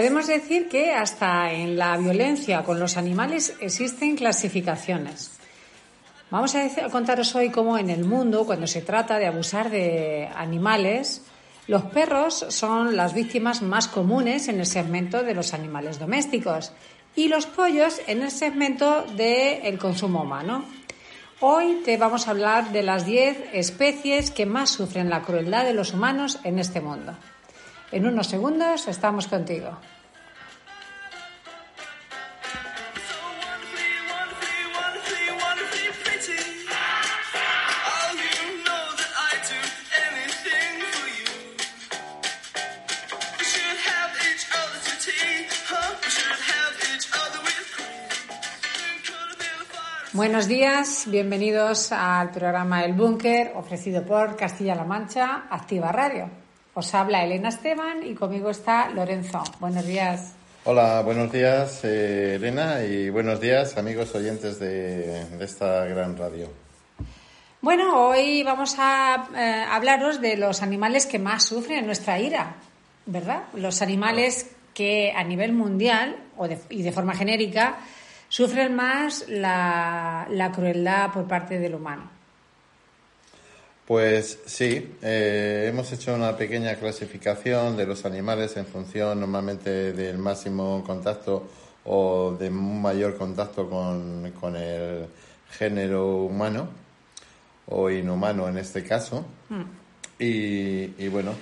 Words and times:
Podemos 0.00 0.28
decir 0.28 0.66
que 0.66 0.94
hasta 0.94 1.52
en 1.52 1.76
la 1.76 1.94
violencia 1.98 2.62
con 2.62 2.80
los 2.80 2.96
animales 2.96 3.54
existen 3.60 4.16
clasificaciones. 4.16 5.32
Vamos 6.30 6.54
a, 6.54 6.88
contaros 6.90 7.34
hoy 7.34 7.50
cómo 7.50 7.76
en 7.76 7.90
el 7.90 8.06
mundo, 8.06 8.46
cuando 8.46 8.66
se 8.66 8.80
trata 8.80 9.18
de 9.18 9.26
abusar 9.26 9.68
de 9.68 10.26
animales, 10.34 11.20
los 11.66 11.82
perros 11.82 12.46
son 12.48 12.96
las 12.96 13.12
víctimas 13.12 13.60
más 13.60 13.88
comunes 13.88 14.48
en 14.48 14.58
el 14.60 14.64
segmento 14.64 15.22
de 15.22 15.34
los 15.34 15.52
animales 15.52 15.98
domésticos 15.98 16.72
y 17.14 17.28
los 17.28 17.44
pollos 17.44 18.00
en 18.06 18.22
el 18.22 18.30
segmento 18.30 19.02
del 19.02 19.76
consumo 19.78 20.22
humano. 20.22 20.64
Hoy 21.40 21.82
te 21.84 21.98
vamos 21.98 22.26
a 22.26 22.30
hablar 22.30 22.72
de 22.72 22.82
las 22.82 23.04
10 23.04 23.50
especies 23.52 24.30
que 24.30 24.46
más 24.46 24.70
sufren 24.70 25.10
la 25.10 25.20
crueldad 25.20 25.66
de 25.66 25.74
los 25.74 25.92
humanos 25.92 26.38
en 26.42 26.58
este 26.58 26.80
mundo. 26.80 27.14
En 27.92 28.06
unos 28.06 28.28
segundos 28.28 28.86
estamos 28.86 29.26
contigo. 29.26 29.76
Buenos 50.12 50.48
días, 50.48 51.04
bienvenidos 51.06 51.92
al 51.92 52.30
programa 52.30 52.84
El 52.84 52.92
Búnker 52.92 53.52
ofrecido 53.56 54.04
por 54.04 54.36
Castilla-La 54.36 54.84
Mancha, 54.84 55.46
Activa 55.50 55.90
Radio. 55.92 56.39
Os 56.74 56.94
habla 56.94 57.24
Elena 57.24 57.48
Esteban 57.48 58.06
y 58.06 58.14
conmigo 58.14 58.50
está 58.50 58.90
Lorenzo. 58.90 59.42
Buenos 59.58 59.84
días. 59.84 60.34
Hola, 60.64 61.02
buenos 61.02 61.32
días 61.32 61.84
eh, 61.84 62.34
Elena 62.36 62.84
y 62.84 63.10
buenos 63.10 63.40
días 63.40 63.76
amigos 63.76 64.14
oyentes 64.14 64.60
de, 64.60 65.26
esta 65.40 65.84
gran 65.86 66.16
radio. 66.16 66.48
Bueno, 67.60 68.08
hoy 68.08 68.42
vamos 68.44 68.76
a 68.78 69.28
eh, 69.36 69.64
hablaros 69.68 70.20
de 70.20 70.36
los 70.36 70.62
animales 70.62 71.06
que 71.06 71.18
más 71.18 71.44
sufren 71.44 71.86
nuestra 71.86 72.20
ira, 72.20 72.54
¿verdad? 73.06 73.44
Los 73.54 73.82
animales 73.82 74.50
que 74.72 75.12
a 75.12 75.24
nivel 75.24 75.52
mundial 75.52 76.16
o 76.36 76.46
y 76.68 76.82
de 76.82 76.92
forma 76.92 77.14
genérica 77.14 77.78
sufren 78.28 78.76
más 78.76 79.24
la, 79.28 80.26
la 80.30 80.52
crueldad 80.52 81.10
por 81.10 81.26
parte 81.26 81.58
del 81.58 81.74
humano. 81.74 82.19
Pues 83.90 84.38
sí, 84.46 84.94
eh, 85.02 85.66
hemos 85.68 85.90
hecho 85.90 86.14
una 86.14 86.36
pequeña 86.36 86.76
clasificación 86.76 87.76
de 87.76 87.86
los 87.86 88.04
animales 88.04 88.56
en 88.56 88.64
función 88.64 89.18
normalmente 89.18 89.92
del 89.92 90.16
máximo 90.16 90.84
contacto 90.86 91.48
o 91.84 92.36
de 92.38 92.50
un 92.50 92.80
mayor 92.80 93.16
contacto 93.16 93.68
con, 93.68 94.54
el 94.54 95.06
género 95.50 96.18
humano 96.18 96.68
o 97.66 97.90
inhumano 97.90 98.46
en 98.46 98.58
este 98.58 98.84
caso. 98.84 99.26
Mm. 99.48 99.62
Y, 100.20 100.94
y, 100.96 101.08
bueno, 101.08 101.32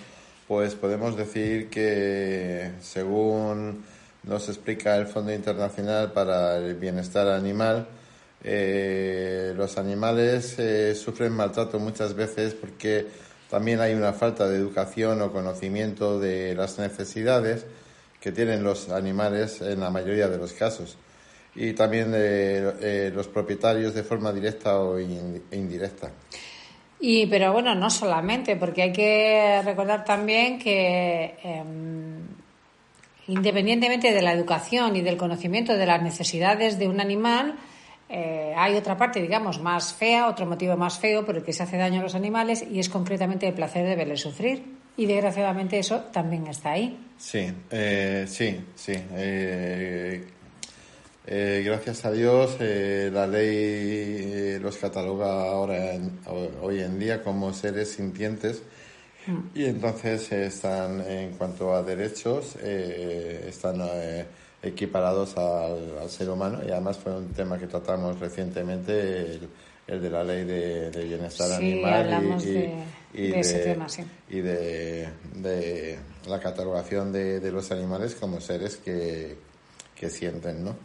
pues 0.46 0.74
podemos 0.74 1.18
decir 1.18 1.68
que 1.68 2.70
según 2.80 3.84
nos 4.22 4.48
explica 4.48 4.96
el 4.96 5.06
Fondo 5.06 5.34
Internacional 5.34 6.12
para 6.12 6.56
el 6.56 6.76
Bienestar 6.76 7.28
Animal, 7.28 7.88
eh, 8.44 9.52
los 9.56 9.78
animales 9.78 10.58
eh, 10.58 10.94
sufren 10.94 11.32
maltrato 11.32 11.78
muchas 11.78 12.14
veces 12.14 12.54
porque 12.54 13.06
también 13.50 13.80
hay 13.80 13.94
una 13.94 14.12
falta 14.12 14.48
de 14.48 14.56
educación 14.56 15.20
o 15.22 15.32
conocimiento 15.32 16.20
de 16.20 16.54
las 16.54 16.78
necesidades 16.78 17.66
que 18.20 18.32
tienen 18.32 18.62
los 18.62 18.90
animales 18.90 19.60
en 19.60 19.80
la 19.80 19.90
mayoría 19.90 20.28
de 20.28 20.38
los 20.38 20.52
casos 20.52 20.96
y 21.54 21.72
también 21.72 22.12
de 22.12 22.74
eh, 22.80 23.12
los 23.12 23.26
propietarios 23.26 23.94
de 23.94 24.04
forma 24.04 24.32
directa 24.32 24.78
o 24.78 24.98
indirecta. 25.00 26.10
Y 27.00 27.26
pero 27.26 27.52
bueno, 27.52 27.74
no 27.74 27.90
solamente, 27.90 28.56
porque 28.56 28.82
hay 28.82 28.92
que 28.92 29.62
recordar 29.64 30.04
también 30.04 30.58
que 30.58 31.36
em, 31.42 32.26
independientemente 33.28 34.12
de 34.12 34.22
la 34.22 34.32
educación 34.32 34.96
y 34.96 35.02
del 35.02 35.16
conocimiento 35.16 35.76
de 35.76 35.86
las 35.86 36.02
necesidades 36.02 36.78
de 36.78 36.88
un 36.88 37.00
animal, 37.00 37.56
eh, 38.08 38.54
hay 38.56 38.74
otra 38.76 38.96
parte, 38.96 39.20
digamos, 39.20 39.60
más 39.60 39.92
fea, 39.92 40.28
otro 40.28 40.46
motivo 40.46 40.76
más 40.76 40.98
feo 40.98 41.26
por 41.26 41.36
el 41.36 41.42
que 41.42 41.52
se 41.52 41.62
hace 41.62 41.76
daño 41.76 42.00
a 42.00 42.04
los 42.04 42.14
animales 42.14 42.64
y 42.68 42.78
es 42.80 42.88
concretamente 42.88 43.46
el 43.46 43.54
placer 43.54 43.86
de 43.86 43.96
verles 43.96 44.20
sufrir. 44.20 44.78
Y 44.96 45.06
desgraciadamente 45.06 45.78
eso 45.78 46.00
también 46.12 46.46
está 46.46 46.72
ahí. 46.72 46.98
Sí, 47.18 47.52
eh, 47.70 48.24
sí, 48.26 48.58
sí. 48.74 48.94
Eh, 51.30 51.62
gracias 51.62 52.06
a 52.06 52.10
Dios 52.10 52.56
la 52.58 53.26
ley 53.26 54.58
los 54.58 54.78
cataloga 54.78 55.50
ahora 55.50 55.92
hoy 56.62 56.80
en 56.80 56.98
día 56.98 57.22
como 57.22 57.52
seres 57.52 57.92
sintientes 57.92 58.62
mm. 59.26 59.38
y 59.54 59.66
entonces 59.66 60.32
están 60.32 61.02
en 61.02 61.32
cuanto 61.32 61.74
a 61.74 61.82
derechos 61.82 62.56
están 62.56 63.82
equiparados 64.62 65.36
al, 65.36 66.08
ser 66.08 66.30
humano 66.30 66.60
y 66.66 66.70
además 66.70 66.98
fue 66.98 67.16
un 67.16 67.32
tema 67.32 67.58
que 67.58 67.66
tratamos 67.66 68.18
recientemente, 68.18 69.40
el, 69.86 70.02
de 70.02 70.10
la 70.10 70.24
ley 70.24 70.44
de, 70.44 70.90
bienestar 71.04 71.52
animal 71.52 72.36
y, 73.14 73.28
de, 74.40 75.08
de, 75.34 75.98
la 76.26 76.40
catalogación 76.40 77.12
de, 77.12 77.50
los 77.50 77.70
animales 77.70 78.14
como 78.14 78.40
seres 78.40 78.76
que, 78.76 79.36
que 79.94 80.10
sienten, 80.10 80.64
¿no? 80.64 80.76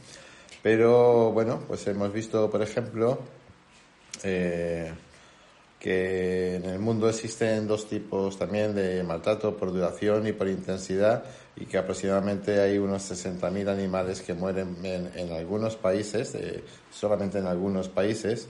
Pero 0.62 1.32
bueno, 1.34 1.62
pues 1.68 1.86
hemos 1.88 2.14
visto, 2.14 2.50
por 2.50 2.62
ejemplo, 2.62 3.20
eh, 4.24 4.94
que 5.84 6.56
en 6.56 6.64
el 6.64 6.80
mundo 6.80 7.10
existen 7.10 7.68
dos 7.68 7.90
tipos 7.90 8.40
también 8.40 8.74
de 8.74 9.04
maltrato 9.04 9.58
por 9.58 9.74
duración 9.74 10.26
y 10.26 10.32
por 10.32 10.48
intensidad 10.48 11.26
y 11.58 11.66
que 11.66 11.78
aproximadamente 11.78 12.62
hay 12.62 12.78
unos 12.78 13.12
60.000 13.12 13.68
animales 13.68 14.22
que 14.22 14.34
mueren 14.34 14.78
en, 14.82 15.34
algunos 15.34 15.76
países, 15.76 16.38
solamente 16.90 17.40
en 17.40 17.48
algunos 17.48 17.90
países. 17.90 18.48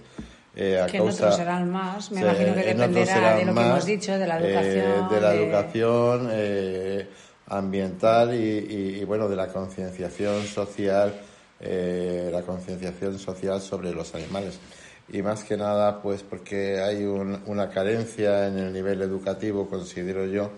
Eh, 0.55 0.79
a 0.79 0.85
que 0.85 0.97
en 0.97 1.09
otros 1.09 1.35
serán 1.35 1.71
más, 1.71 2.11
me 2.11 2.21
imagino 2.21 2.53
que 2.53 2.65
dependerá 2.65 3.35
de 3.35 3.45
lo 3.45 3.55
que 3.55 3.61
hemos 3.61 3.85
dicho, 3.85 4.11
de 4.11 4.27
la 4.27 4.39
eh, 4.39 4.45
educación. 4.45 5.09
de 5.09 5.21
la 5.21 5.33
educación 5.33 6.29
eh, 6.31 7.07
ambiental 7.47 8.35
y, 8.35 8.99
y, 8.99 9.03
bueno, 9.05 9.27
de 9.27 9.35
la 9.35 9.47
concienciación 9.47 10.45
social, 10.45 11.19
la 11.59 12.41
concienciación 12.43 13.17
social 13.17 13.59
sobre 13.59 13.91
los 13.91 14.13
animales 14.13 14.59
y 15.09 15.21
más 15.21 15.43
que 15.43 15.57
nada 15.57 16.01
pues 16.01 16.23
porque 16.23 16.79
hay 16.81 17.03
una 17.05 17.69
carencia 17.69 18.47
en 18.47 18.57
el 18.57 18.73
nivel 18.73 19.01
educativo, 19.01 19.69
considero 19.69 20.25
yo, 20.25 20.51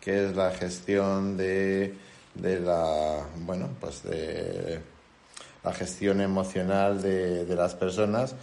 que 0.00 0.26
es 0.26 0.36
la 0.36 0.50
gestión 0.52 1.36
de, 1.36 1.94
de 2.34 2.60
la, 2.60 3.26
bueno, 3.40 3.68
pues 3.80 4.02
de 4.02 4.80
la 5.64 5.72
gestión 5.72 6.20
emocional 6.20 7.02
de, 7.02 7.44
de 7.44 7.56
las 7.56 7.74
personas, 7.74 8.34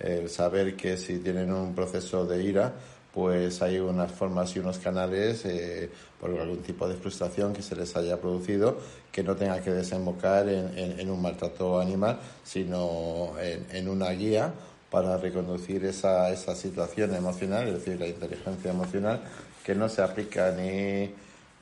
el 0.00 0.28
saber 0.28 0.76
que 0.76 0.96
si 0.96 1.18
tienen 1.18 1.52
un 1.52 1.74
proceso 1.74 2.26
de 2.26 2.42
ira, 2.42 2.72
pues 3.12 3.60
hay 3.60 3.78
unas 3.78 4.10
formas 4.10 4.56
y 4.56 4.58
unos 4.58 4.78
canales 4.78 5.44
eh, 5.44 5.90
por 6.18 6.30
algún 6.30 6.62
tipo 6.62 6.88
de 6.88 6.94
frustración 6.96 7.52
que 7.52 7.60
se 7.60 7.76
les 7.76 7.94
haya 7.94 8.18
producido 8.18 8.78
que 9.12 9.22
no 9.22 9.36
tenga 9.36 9.60
que 9.60 9.70
desembocar 9.70 10.48
en, 10.48 10.98
en, 10.98 11.10
un 11.10 11.20
maltrato 11.20 11.78
animal, 11.78 12.18
sino 12.42 13.34
en 13.38 13.86
una 13.86 14.08
guía 14.12 14.54
para 14.92 15.16
reconducir 15.16 15.84
esa, 15.86 16.30
esa 16.30 16.54
situación 16.54 17.14
emocional, 17.14 17.66
es 17.66 17.74
decir, 17.74 17.98
la 17.98 18.06
inteligencia 18.06 18.70
emocional, 18.70 19.22
que 19.64 19.74
no 19.74 19.88
se 19.88 20.02
aplica 20.02 20.50
ni, 20.52 21.10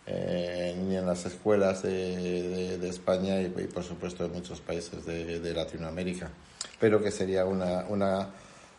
eh, 0.07 0.77
ni 0.77 0.97
en 0.97 1.07
las 1.07 1.25
escuelas 1.25 1.83
de, 1.83 2.77
de, 2.77 2.89
España 2.89 3.41
y, 3.41 3.49
por 3.49 3.85
supuesto, 3.85 4.25
en 4.25 4.33
muchos 4.33 4.61
países 4.61 5.07
de, 5.07 5.39
de 5.39 5.55
Latinoamérica. 5.55 6.29
Pero 6.81 7.01
que 7.01 7.13
sería 7.13 7.47
una, 7.47 7.85
una, 7.89 8.31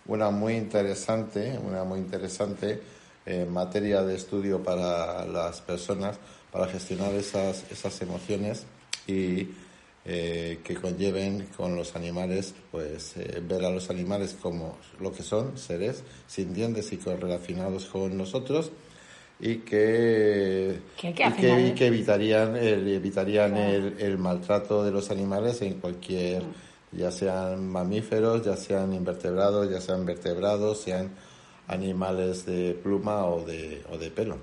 una 0.06 0.30
muy 0.32 0.56
interesante, 0.56 1.58
una 1.66 1.86
muy 1.86 2.00
interesante 2.00 2.82
eh, 3.26 3.46
materia 3.50 4.04
de 4.04 4.16
estudio 4.16 4.62
para 4.62 5.26
las 5.26 5.62
personas 5.62 6.20
para 6.52 6.68
gestionar 6.68 7.14
esas, 7.14 7.64
esas 7.72 8.02
emociones 8.02 8.66
y 9.08 9.48
eh, 10.04 10.60
que 10.64 10.76
conlleven 10.76 11.48
con 11.56 11.76
los 11.76 11.96
animales, 11.96 12.56
pues 12.72 13.16
eh, 13.18 13.40
ver 13.48 13.64
a 13.66 13.70
los 13.70 13.90
animales 13.92 14.36
como 14.42 14.78
lo 15.00 15.12
que 15.12 15.22
son, 15.22 15.58
seres 15.58 16.04
sintientes 16.26 16.92
y 16.92 16.98
correlacionados 16.98 17.86
con 17.86 18.18
nosotros 18.18 18.72
y 19.40 19.58
que, 19.58 20.80
que, 20.98 21.88
evitarían, 21.88 22.56
el, 22.56 22.88
evitarían 22.88 23.58
el, 23.58 24.18
maltrato 24.18 24.84
de 24.84 24.92
los 24.92 25.10
animales 25.10 25.62
en 25.62 25.76
cualquier, 25.76 26.44
mm. 26.44 26.98
ya 26.98 27.12
sean 27.12 27.68
mamíferos, 27.68 28.44
ya 28.44 28.56
sean 28.56 28.94
invertebrados, 28.94 29.70
ya 29.70 29.82
sean 29.82 30.06
vertebrados, 30.06 30.82
sean 30.82 31.12
animales 31.68 32.46
de 32.46 32.74
pluma 32.74 33.26
o 33.26 33.44
de, 33.46 33.84
o 33.92 33.98
de 33.98 34.12
pelo. 34.12 34.38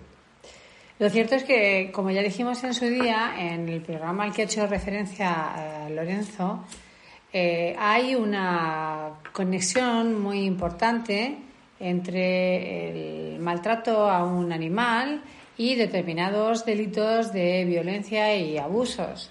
Lo 0.98 1.08
cierto 1.10 1.36
es 1.36 1.44
que, 1.44 1.90
como 1.92 2.10
ya 2.10 2.22
dijimos 2.22 2.64
en 2.64 2.74
su 2.74 2.86
día, 2.86 3.34
en 3.38 3.68
el 3.68 3.80
programa 3.82 4.24
al 4.24 4.32
que 4.32 4.42
ha 4.42 4.44
hecho 4.46 4.66
referencia 4.66 5.86
eh, 5.86 5.90
Lorenzo, 5.94 6.64
eh, 7.32 7.76
hay 7.78 8.16
una 8.16 9.10
conexión 9.32 10.20
muy 10.20 10.40
importante 10.40 11.38
entre 11.78 13.34
el 13.34 13.38
maltrato 13.38 14.10
a 14.10 14.24
un 14.24 14.52
animal 14.52 15.22
y 15.56 15.76
determinados 15.76 16.64
delitos 16.64 17.32
de 17.32 17.64
violencia 17.64 18.34
y 18.34 18.58
abusos. 18.58 19.30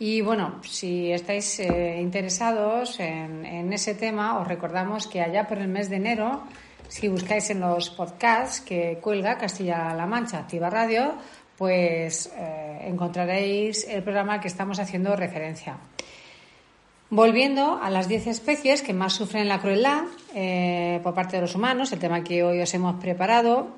Y 0.00 0.20
bueno, 0.20 0.60
si 0.64 1.12
estáis 1.12 1.60
eh, 1.60 2.00
interesados 2.00 2.98
en, 2.98 3.46
en, 3.46 3.72
ese 3.72 3.94
tema, 3.94 4.40
os 4.40 4.48
recordamos 4.48 5.06
que 5.06 5.20
allá 5.20 5.46
por 5.46 5.58
el 5.58 5.68
mes 5.68 5.88
de 5.88 5.96
enero, 5.96 6.42
si 6.88 7.08
buscáis 7.08 7.50
en 7.50 7.60
los 7.60 7.90
podcasts 7.90 8.60
que 8.60 8.98
cuelga 9.00 9.38
Castilla-La 9.38 10.06
Mancha 10.06 10.38
Activa 10.38 10.70
Radio, 10.70 11.14
pues 11.56 12.32
eh, 12.36 12.86
encontraréis 12.86 13.86
el 13.88 14.02
programa 14.02 14.40
que 14.40 14.48
estamos 14.48 14.78
haciendo 14.78 15.14
referencia. 15.16 15.76
Volviendo 17.10 17.78
a 17.82 17.90
las 17.90 18.08
10 18.08 18.26
especies 18.26 18.82
que 18.82 18.92
más 18.92 19.12
sufren 19.12 19.48
la 19.48 19.60
crueldad 19.60 20.04
eh, 20.34 21.00
por 21.02 21.14
parte 21.14 21.36
de 21.36 21.42
los 21.42 21.54
humanos, 21.54 21.92
el 21.92 21.98
tema 21.98 22.24
que 22.24 22.42
hoy 22.42 22.60
os 22.60 22.74
hemos 22.74 22.96
preparado, 23.00 23.68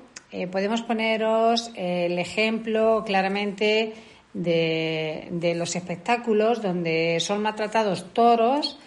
podemos 0.51 0.81
poneros 0.81 1.71
el 1.75 2.19
ejemplo 2.19 3.03
claramente 3.05 3.93
de, 4.33 5.53
los 5.55 5.75
espectáculos 5.75 6.61
donde 6.61 7.19
son 7.19 7.41
maltratados 7.41 8.13
toros, 8.13 8.77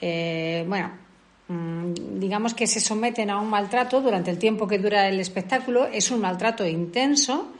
eh, 0.00 0.64
bueno, 0.68 0.92
digamos 1.48 2.54
que 2.54 2.66
se 2.66 2.80
someten 2.80 3.30
a 3.30 3.40
un 3.40 3.48
maltrato 3.48 4.00
durante 4.00 4.30
el 4.30 4.38
tiempo 4.38 4.66
que 4.66 4.78
dura 4.78 5.08
el 5.08 5.20
espectáculo, 5.20 5.86
es 5.86 6.10
un 6.10 6.20
maltrato 6.20 6.66
intenso 6.66 7.52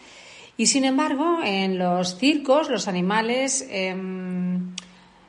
y 0.57 0.67
sin 0.67 0.85
embargo 0.85 1.39
en 1.45 1.79
los 1.79 2.17
circos 2.19 2.69
los 2.69 2.89
animales 2.89 3.65
em, 3.71 4.75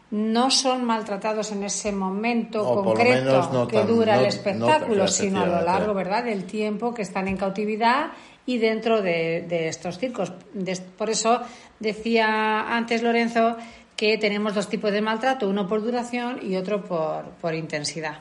no 0.10 0.50
son 0.50 0.86
maltratados 0.86 1.52
en 1.52 1.64
ese 1.64 1.92
momento 1.92 2.64
concreto 2.84 3.68
que 3.68 3.84
dura 3.84 4.20
el 4.20 4.26
espectáculo, 4.26 5.08
sino 5.08 5.42
a 5.42 5.46
lo 5.46 5.62
largo, 5.62 5.94
¿verdad?, 5.94 6.24
del 6.24 6.46
tiempo 6.46 6.94
que 6.94 7.02
están 7.02 7.28
en 7.28 7.36
cautividad 7.36 8.12
y 8.46 8.58
dentro 8.58 9.02
de, 9.02 9.68
estos 9.68 10.00
circos. 10.00 10.32
por 10.98 11.10
eso 11.10 11.42
decía 11.80 12.76
antes 12.76 13.04
Lorenzo 13.04 13.58
que 13.98 14.18
tenemos 14.18 14.56
dos 14.56 14.70
tipos 14.70 14.92
de 14.92 15.02
maltrato, 15.02 15.50
uno 15.50 15.68
por 15.68 15.82
duración 15.84 16.40
y 16.42 16.56
otro 16.56 16.84
por, 16.84 17.54
intensidad. 17.54 18.20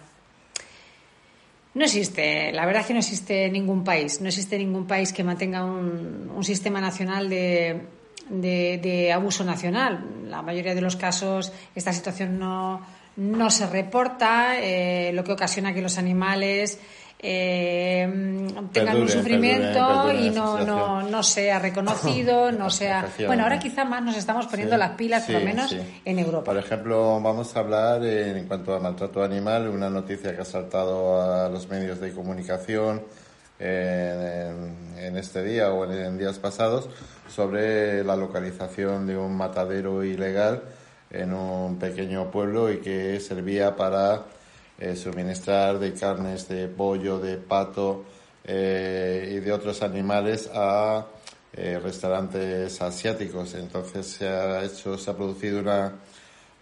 No 1.76 1.84
existe, 1.84 2.52
la 2.52 2.64
verdad 2.64 2.80
es 2.80 2.86
que 2.86 2.94
no 2.94 3.00
existe 3.00 3.50
ningún 3.50 3.84
país, 3.84 4.22
no 4.22 4.28
existe 4.28 4.56
ningún 4.56 4.86
país 4.86 5.12
que 5.12 5.22
mantenga 5.22 5.62
un, 5.62 6.42
sistema 6.42 6.80
nacional 6.80 7.28
de, 7.28 9.12
abuso 9.14 9.44
nacional. 9.44 10.02
La 10.26 10.40
mayoría 10.40 10.74
de 10.74 10.80
los 10.80 10.96
casos 10.96 11.52
esta 11.74 11.92
situación 11.92 12.38
no, 12.38 12.80
no 13.16 13.50
se 13.50 13.66
reporta, 13.66 14.58
eh, 14.58 15.12
lo 15.12 15.22
que 15.22 15.32
ocasiona 15.32 15.74
que 15.74 15.82
los 15.82 15.98
animales 15.98 16.80
eh, 17.18 18.46
tengan 18.72 18.96
un 19.00 19.08
sufrimiento 19.08 20.12
y 20.12 20.30
no, 20.30 20.64
no, 20.64 21.02
no, 21.02 21.22
sea 21.22 21.58
reconocido, 21.58 22.52
no 22.52 22.70
sea... 22.70 23.08
Bueno, 23.26 23.44
ahora 23.44 23.58
quizá 23.58 23.84
más 23.84 24.02
nos 24.02 24.16
estamos 24.16 24.46
poniendo 24.46 24.76
las 24.76 24.92
pilas, 24.92 25.24
por 25.24 25.36
lo 25.36 25.40
menos 25.40 25.74
en 26.04 26.18
Europa. 26.18 26.52
Por 26.52 26.58
ejemplo, 26.58 27.20
vamos 27.20 27.56
a 27.56 27.60
hablar 27.60 28.04
en 28.04 28.46
cuanto 28.46 28.74
a 28.74 28.80
maltrato 28.80 29.22
animal, 29.22 29.68
una 29.68 29.88
noticia 29.88 30.34
que 30.34 30.42
ha 30.42 30.46
saltado 30.46 31.20
a 31.20 31.48
los 31.48 31.68
medios 31.68 32.00
de 32.00 32.12
comunicación 32.12 33.02
en, 33.58 35.16
este 35.16 35.42
día 35.42 35.72
o 35.72 35.90
en 35.90 36.18
días 36.18 36.38
pasados 36.38 36.88
sobre 37.28 38.04
la 38.04 38.16
localización 38.16 39.06
de 39.06 39.16
un 39.16 39.36
matadero 39.36 40.04
ilegal 40.04 40.62
en 41.10 41.32
un 41.32 41.78
pequeño 41.78 42.30
pueblo 42.30 42.70
y 42.70 42.78
que 42.78 43.20
servía 43.20 43.74
para 43.76 44.24
eh, 44.78 44.94
suministrar 44.94 45.78
de 45.78 45.94
carnes 45.94 46.48
de 46.48 46.68
pollo, 46.68 47.18
de 47.18 47.38
pato 47.38 48.04
eh, 48.44 49.32
y 49.34 49.40
de 49.40 49.50
otros 49.50 49.80
animales 49.80 50.50
a 50.52 51.06
eh, 51.54 51.80
restaurantes 51.82 52.82
asiáticos. 52.82 53.54
Entonces 53.54 54.06
se 54.06 54.28
ha 54.28 54.62
hecho, 54.62 54.98
se 54.98 55.10
ha 55.10 55.16
producido 55.16 55.60
una, 55.60 55.92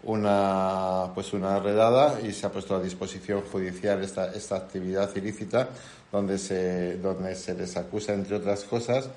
una, 0.03 1.11
pues 1.13 1.33
una 1.33 1.59
redada 1.59 2.21
y 2.21 2.31
se 2.31 2.47
ha 2.47 2.51
puesto 2.51 2.77
a 2.77 2.81
disposición 2.81 3.41
judicial 3.51 4.01
esta, 4.01 4.31
esta 4.33 4.55
actividad 4.55 5.13
ilícita 5.13 5.67
donde 6.09 6.37
se, 6.37 6.97
donde 6.99 7.35
se 7.35 7.53
les 7.53 7.75
acusa, 7.75 8.13
entre 8.13 8.37
otras 8.37 8.63
cosas, 8.63 9.09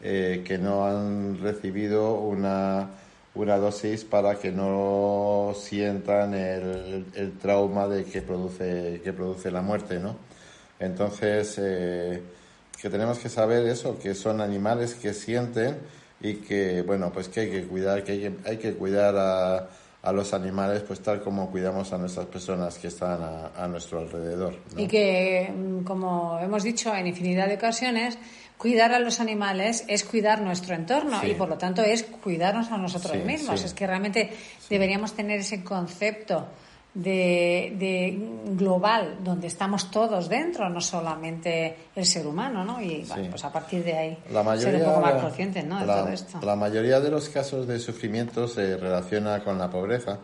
que 0.00 0.58
no 0.60 0.86
han 0.86 1.40
recibido 1.40 2.14
una 2.14 2.90
una 3.34 3.56
dosis 3.58 4.04
para 4.04 4.36
que 4.38 4.52
no 4.52 5.52
sientan 5.56 6.34
el, 6.34 7.06
el 7.14 7.38
trauma 7.38 7.88
de 7.88 8.04
que 8.04 8.22
produce, 8.22 9.00
que 9.02 9.12
produce 9.12 9.50
la 9.50 9.60
muerte, 9.60 9.98
¿no? 9.98 10.16
Entonces, 10.78 11.56
eh, 11.58 12.22
que 12.80 12.90
tenemos 12.90 13.18
que 13.18 13.28
saber 13.28 13.66
eso, 13.66 13.98
que 13.98 14.14
son 14.14 14.40
animales 14.40 14.94
que 14.94 15.14
sienten 15.14 15.78
y 16.20 16.34
que, 16.34 16.82
bueno, 16.82 17.10
pues 17.12 17.28
que 17.28 17.40
hay 17.40 17.50
que 17.50 17.66
cuidar, 17.66 18.04
que 18.04 18.12
hay 18.12 18.20
que, 18.20 18.32
hay 18.48 18.56
que 18.58 18.74
cuidar 18.74 19.16
a, 19.16 19.68
a 20.04 20.12
los 20.12 20.34
animales, 20.34 20.82
pues 20.82 21.00
tal 21.00 21.22
como 21.22 21.50
cuidamos 21.50 21.92
a 21.94 21.98
nuestras 21.98 22.26
personas 22.26 22.78
que 22.78 22.88
están 22.88 23.20
a, 23.56 23.66
nuestro 23.68 24.00
alrededor. 24.00 24.54
Y 24.76 24.86
que, 24.86 25.50
mm, 25.50 25.82
como 25.82 26.38
hemos 26.38 26.62
dicho 26.62 26.94
en 26.94 27.06
infinidad 27.06 27.48
de 27.48 27.54
ocasiones, 27.54 28.18
cuidar 28.58 28.92
a 28.92 28.98
los 28.98 29.20
animales 29.20 29.84
es 29.88 30.04
cuidar 30.04 30.40
nuestro 30.40 30.74
entorno 30.74 31.24
y 31.24 31.34
por 31.34 31.48
lo 31.48 31.58
tanto 31.58 31.82
es 31.82 32.02
cuidarnos 32.02 32.70
a 32.70 32.78
nosotros 32.78 33.16
mismos. 33.24 33.64
Es 33.64 33.74
que 33.74 33.86
realmente 33.86 34.30
deberíamos 34.68 35.12
tener 35.12 35.40
ese 35.40 35.62
concepto 35.62 36.46
de, 36.94 38.18
global 38.56 39.18
donde 39.22 39.48
estamos 39.48 39.90
todos 39.90 40.28
dentro, 40.28 40.68
no 40.68 40.80
solamente 40.80 41.76
el 41.94 42.06
ser 42.06 42.26
humano, 42.26 42.64
¿no? 42.64 42.80
Y 42.80 43.06
pues 43.30 43.44
a 43.44 43.52
partir 43.52 43.84
de 43.84 43.92
ahí 43.96 44.18
ser 44.58 44.76
un 44.76 44.84
poco 44.84 45.00
más 45.00 45.20
conscientes, 45.20 45.64
¿no? 45.64 45.80
De 45.80 45.86
la, 45.86 45.96
todo 46.00 46.08
esto. 46.08 46.40
La 46.42 46.56
mayoría 46.56 47.00
de 47.00 47.10
los 47.10 47.28
casos 47.28 47.66
de 47.66 47.78
sufrimiento 47.80 48.46
se 48.46 48.76
relaciona 48.76 49.42
con 49.42 49.58
la 49.58 49.68
pobreza, 49.68 50.18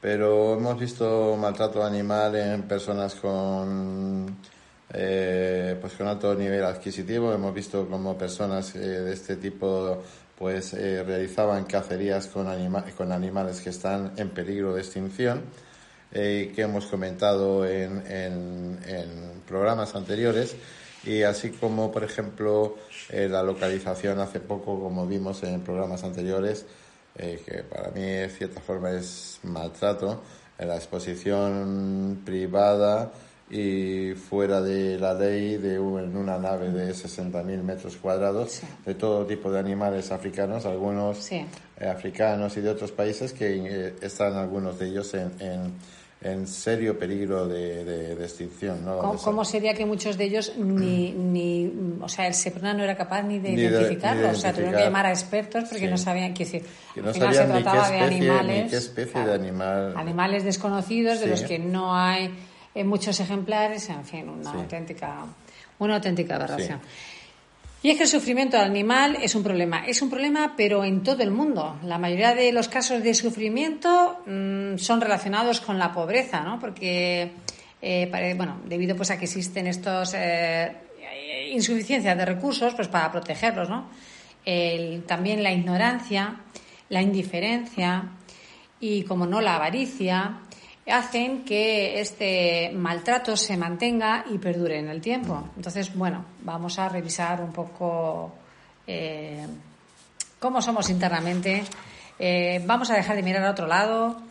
pero 0.00 0.54
hemos 0.54 0.78
visto 0.78 1.36
maltrato 1.36 1.84
animal 1.84 2.34
en 2.36 2.62
personas 2.62 3.14
con 3.14 4.38
eh, 4.90 5.76
pues 5.80 5.92
con 5.94 6.06
alto 6.06 6.34
nivel 6.34 6.64
adquisitivo. 6.64 7.32
Hemos 7.32 7.52
visto 7.54 7.86
como 7.88 8.16
personas 8.16 8.74
eh, 8.74 8.78
de 8.78 9.12
este 9.12 9.36
tipo 9.36 10.02
pues 10.38 10.72
eh, 10.72 11.02
realizaban 11.02 11.64
cacerías 11.64 12.28
con, 12.28 12.46
con 12.96 13.12
animales 13.12 13.60
que 13.60 13.70
están 13.70 14.12
en 14.16 14.30
peligro 14.30 14.74
de 14.74 14.80
extinción, 14.80 15.42
que 16.12 16.54
hemos 16.56 16.86
comentado 16.86 17.66
en, 17.66 18.02
en, 18.08 19.42
programas 19.46 19.96
anteriores, 19.96 20.54
y 21.04 21.22
así 21.22 21.50
como, 21.50 21.90
por 21.90 22.04
ejemplo, 22.04 22.76
la 23.10 23.42
localización 23.42 24.20
hace 24.20 24.38
poco, 24.38 24.80
como 24.80 25.08
vimos 25.08 25.42
en 25.42 25.60
programas 25.62 26.04
anteriores, 26.04 26.66
que 27.16 27.64
para 27.68 27.90
mí 27.90 28.02
de 28.02 28.28
cierta 28.28 28.60
forma 28.60 28.92
es 28.92 29.40
maltrato, 29.42 30.22
en 30.56 30.68
la 30.68 30.76
exposición 30.76 32.22
privada 32.24 33.10
y 33.50 34.12
fuera 34.14 34.60
de 34.60 34.98
la 34.98 35.14
ley 35.14 35.56
de 35.56 35.76
en 35.76 36.16
una 36.16 36.38
nave 36.38 36.70
de 36.70 36.92
60.000 36.92 37.62
metros 37.62 37.96
cuadrados 37.96 38.60
de 38.84 38.94
todo 38.94 39.24
tipo 39.24 39.50
de 39.50 39.58
animales 39.58 40.10
africanos, 40.10 40.66
algunos 40.66 41.30
africanos 41.80 42.56
y 42.56 42.60
de 42.60 42.68
otros 42.68 42.92
países 42.92 43.32
que 43.32 43.56
eh, 43.56 43.94
están 44.02 44.34
algunos 44.34 44.78
de 44.78 44.88
ellos 44.88 45.14
en, 45.14 45.72
en, 46.20 46.46
serio 46.46 46.98
peligro 46.98 47.48
de, 47.48 47.84
de, 47.84 48.22
extinción. 48.22 48.84
¿no? 48.84 49.16
¿Cómo, 49.16 49.44
sería 49.46 49.72
que 49.72 49.86
muchos 49.86 50.18
de 50.18 50.24
ellos 50.24 50.52
ni, 50.58 51.12
ni 51.16 51.72
o 52.02 52.08
sea, 52.08 52.26
el 52.26 52.34
SEPRONA 52.34 52.74
no 52.74 52.84
era 52.84 52.98
capaz 52.98 53.22
ni 53.22 53.38
de 53.38 53.52
identificarlos? 53.52 54.36
O 54.36 54.40
sea, 54.40 54.52
tuvieron 54.52 54.74
que 54.74 54.82
llamar 54.82 55.06
a 55.06 55.10
expertos 55.10 55.64
porque 55.70 55.88
no 55.88 55.96
sabían 55.96 56.34
qué 56.34 56.44
decir. 56.44 56.66
Que 56.94 57.00
no 57.00 57.14
se 57.14 57.20
trataba 57.20 57.88
de 57.88 58.00
animales, 58.00 58.70
qué 58.70 58.76
especie 58.76 59.24
de 59.24 59.32
animal. 59.32 59.94
Animales 59.96 60.44
desconocidos 60.44 61.20
de 61.20 61.28
los 61.28 61.42
que 61.44 61.58
no 61.58 61.96
hay 61.96 62.30
en 62.78 62.86
muchos 62.86 63.18
ejemplares, 63.18 63.88
en 63.88 64.04
fin, 64.04 64.28
una 64.28 64.52
auténtica, 64.52 65.26
una 65.80 65.96
auténtica 65.96 66.36
aberración. 66.36 66.80
Y 67.82 67.90
es 67.90 67.96
que 67.96 68.04
el 68.04 68.08
sufrimiento 68.08 68.56
animal 68.56 69.18
es 69.20 69.34
un 69.34 69.42
problema. 69.42 69.84
Es 69.86 70.00
un 70.00 70.10
problema, 70.10 70.54
pero 70.56 70.84
en 70.84 71.02
todo 71.02 71.22
el 71.22 71.30
mundo. 71.32 71.78
La 71.84 71.98
mayoría 71.98 72.34
de 72.34 72.52
los 72.52 72.68
casos 72.68 73.02
de 73.02 73.14
sufrimiento 73.14 74.18
mm, 74.26 74.78
son 74.78 75.00
relacionados 75.00 75.60
con 75.60 75.78
la 75.78 75.92
pobreza, 75.92 76.40
¿no? 76.40 76.60
Porque, 76.60 77.32
eh, 77.82 78.34
bueno, 78.36 78.60
debido 78.66 78.94
pues 78.96 79.10
a 79.10 79.18
que 79.18 79.24
existen 79.24 79.66
estos 79.66 80.14
eh, 80.14 80.72
insuficiencias 81.52 82.16
de 82.16 82.24
recursos, 82.24 82.74
pues 82.74 82.88
para 82.88 83.10
protegerlos, 83.10 83.68
¿no? 83.68 83.86
también 85.06 85.42
la 85.42 85.52
ignorancia, 85.52 86.36
la 86.88 87.02
indiferencia 87.02 88.04
y, 88.80 89.02
como 89.02 89.26
no, 89.26 89.42
la 89.42 89.56
avaricia 89.56 90.38
hacen 90.90 91.44
que 91.44 92.00
este 92.00 92.70
maltrato 92.74 93.36
se 93.36 93.56
mantenga 93.56 94.24
y 94.30 94.38
perdure 94.38 94.78
en 94.78 94.88
el 94.88 95.00
tiempo. 95.00 95.50
Entonces, 95.56 95.94
bueno, 95.94 96.24
vamos 96.42 96.78
a 96.78 96.88
revisar 96.88 97.40
un 97.40 97.52
poco 97.52 98.32
eh, 98.86 99.46
cómo 100.38 100.62
somos 100.62 100.88
internamente, 100.90 101.64
eh, 102.18 102.62
vamos 102.64 102.90
a 102.90 102.94
dejar 102.94 103.16
de 103.16 103.22
mirar 103.22 103.44
a 103.44 103.50
otro 103.50 103.66
lado, 103.66 104.22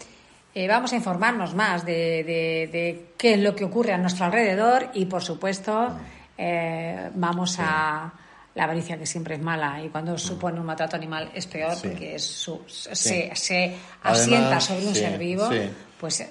eh, 0.53 0.67
vamos 0.67 0.91
a 0.93 0.95
informarnos 0.95 1.53
más 1.53 1.85
de, 1.85 2.23
de, 2.23 3.09
qué 3.17 3.33
es 3.33 3.39
lo 3.39 3.55
que 3.55 3.63
ocurre 3.63 3.93
a 3.93 3.97
nuestro 3.97 4.25
alrededor 4.25 4.89
y, 4.93 5.05
por 5.05 5.21
supuesto, 5.21 5.95
eh, 6.37 7.11
vamos 7.13 7.57
a 7.59 8.11
la 8.55 8.63
avaricia 8.63 8.97
que 8.97 9.05
siempre 9.05 9.35
es 9.35 9.41
mala 9.41 9.83
y 9.83 9.89
cuando 9.89 10.17
supone 10.17 10.59
un 10.59 10.65
maltrato 10.65 10.95
animal 10.95 11.29
es 11.35 11.45
peor 11.45 11.77
porque 11.79 12.17
se, 12.17 13.31
asienta 14.01 14.59
sobre 14.59 14.87
un 14.87 14.95
ser 14.95 15.19
vivo, 15.19 15.47
pues 15.99 16.23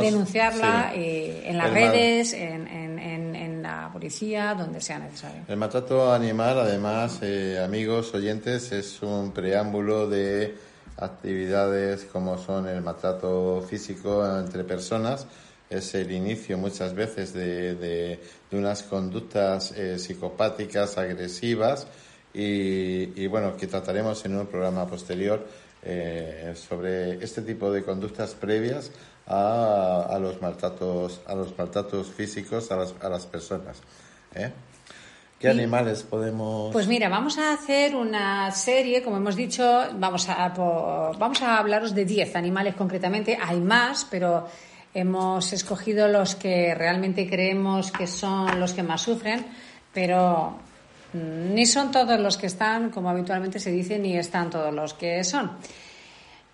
denunciarla 0.00 0.92
en 0.94 1.58
las 1.58 1.70
redes, 1.70 2.32
en, 2.32 2.66
en, 2.68 3.62
la 3.62 3.90
policía, 3.92 4.54
donde 4.54 4.80
sea 4.80 4.98
necesario. 4.98 5.42
El 5.48 5.56
maltrato 5.56 6.12
animal, 6.12 6.60
además, 6.60 7.18
eh, 7.22 7.60
amigos 7.62 8.14
oyentes, 8.14 8.70
es 8.70 9.02
un 9.02 9.32
preámbulo 9.32 10.08
de 10.08 10.54
actividades 10.98 12.04
como 12.04 12.38
son 12.38 12.68
el 12.68 12.80
maltrato 12.80 13.64
físico 13.68 14.24
entre 14.38 14.64
personas, 14.64 15.26
es 15.68 15.94
el 15.94 16.12
inicio 16.12 16.56
muchas 16.58 16.94
veces 16.94 17.32
de, 17.32 17.74
de, 17.74 18.20
unas 18.52 18.84
conductas 18.84 19.72
eh, 19.72 19.98
psicopáticas, 19.98 20.96
agresivas 20.96 21.88
y, 22.38 23.26
bueno, 23.28 23.56
que 23.56 23.66
trataremos 23.66 24.24
en 24.26 24.36
un 24.36 24.46
programa 24.46 24.86
posterior 24.86 25.46
eh, 25.82 26.54
sobre 26.54 27.24
este 27.24 27.42
tipo 27.42 27.72
de 27.72 27.82
conductas 27.82 28.34
previas 28.34 28.90
a, 29.26 30.06
a, 30.10 30.18
los 30.18 30.42
maltratos 30.42 31.20
a 31.26 31.34
los 31.34 31.56
maltratos 31.56 32.08
físicos 32.08 32.70
a 32.70 32.76
las, 32.76 32.94
a 33.00 33.08
las 33.08 33.26
personas. 33.26 33.78
¿eh? 34.34 34.52
¿Qué 35.38 35.48
animales 35.48 36.02
podemos...? 36.02 36.72
Pues 36.72 36.88
mira, 36.88 37.08
vamos 37.08 37.36
a 37.38 37.52
hacer 37.52 37.94
una 37.94 38.50
serie, 38.52 39.02
como 39.02 39.18
hemos 39.18 39.36
dicho, 39.36 39.84
vamos 39.94 40.28
a, 40.30 40.48
vamos 40.48 41.42
a 41.42 41.58
hablaros 41.58 41.94
de 41.94 42.06
10 42.06 42.36
animales 42.36 42.74
concretamente. 42.74 43.38
Hay 43.40 43.60
más, 43.60 44.06
pero 44.10 44.46
hemos 44.94 45.52
escogido 45.52 46.08
los 46.08 46.36
que 46.36 46.74
realmente 46.74 47.28
creemos 47.28 47.92
que 47.92 48.06
son 48.06 48.58
los 48.58 48.72
que 48.72 48.82
más 48.82 49.02
sufren, 49.02 49.46
pero 49.92 50.58
ni 51.12 51.66
son 51.66 51.90
todos 51.90 52.18
los 52.20 52.36
que 52.36 52.46
están, 52.46 52.90
como 52.90 53.10
habitualmente 53.10 53.58
se 53.58 53.70
dice, 53.70 53.98
ni 53.98 54.16
están 54.16 54.50
todos 54.50 54.72
los 54.72 54.94
que 54.94 55.24
son. 55.24 55.52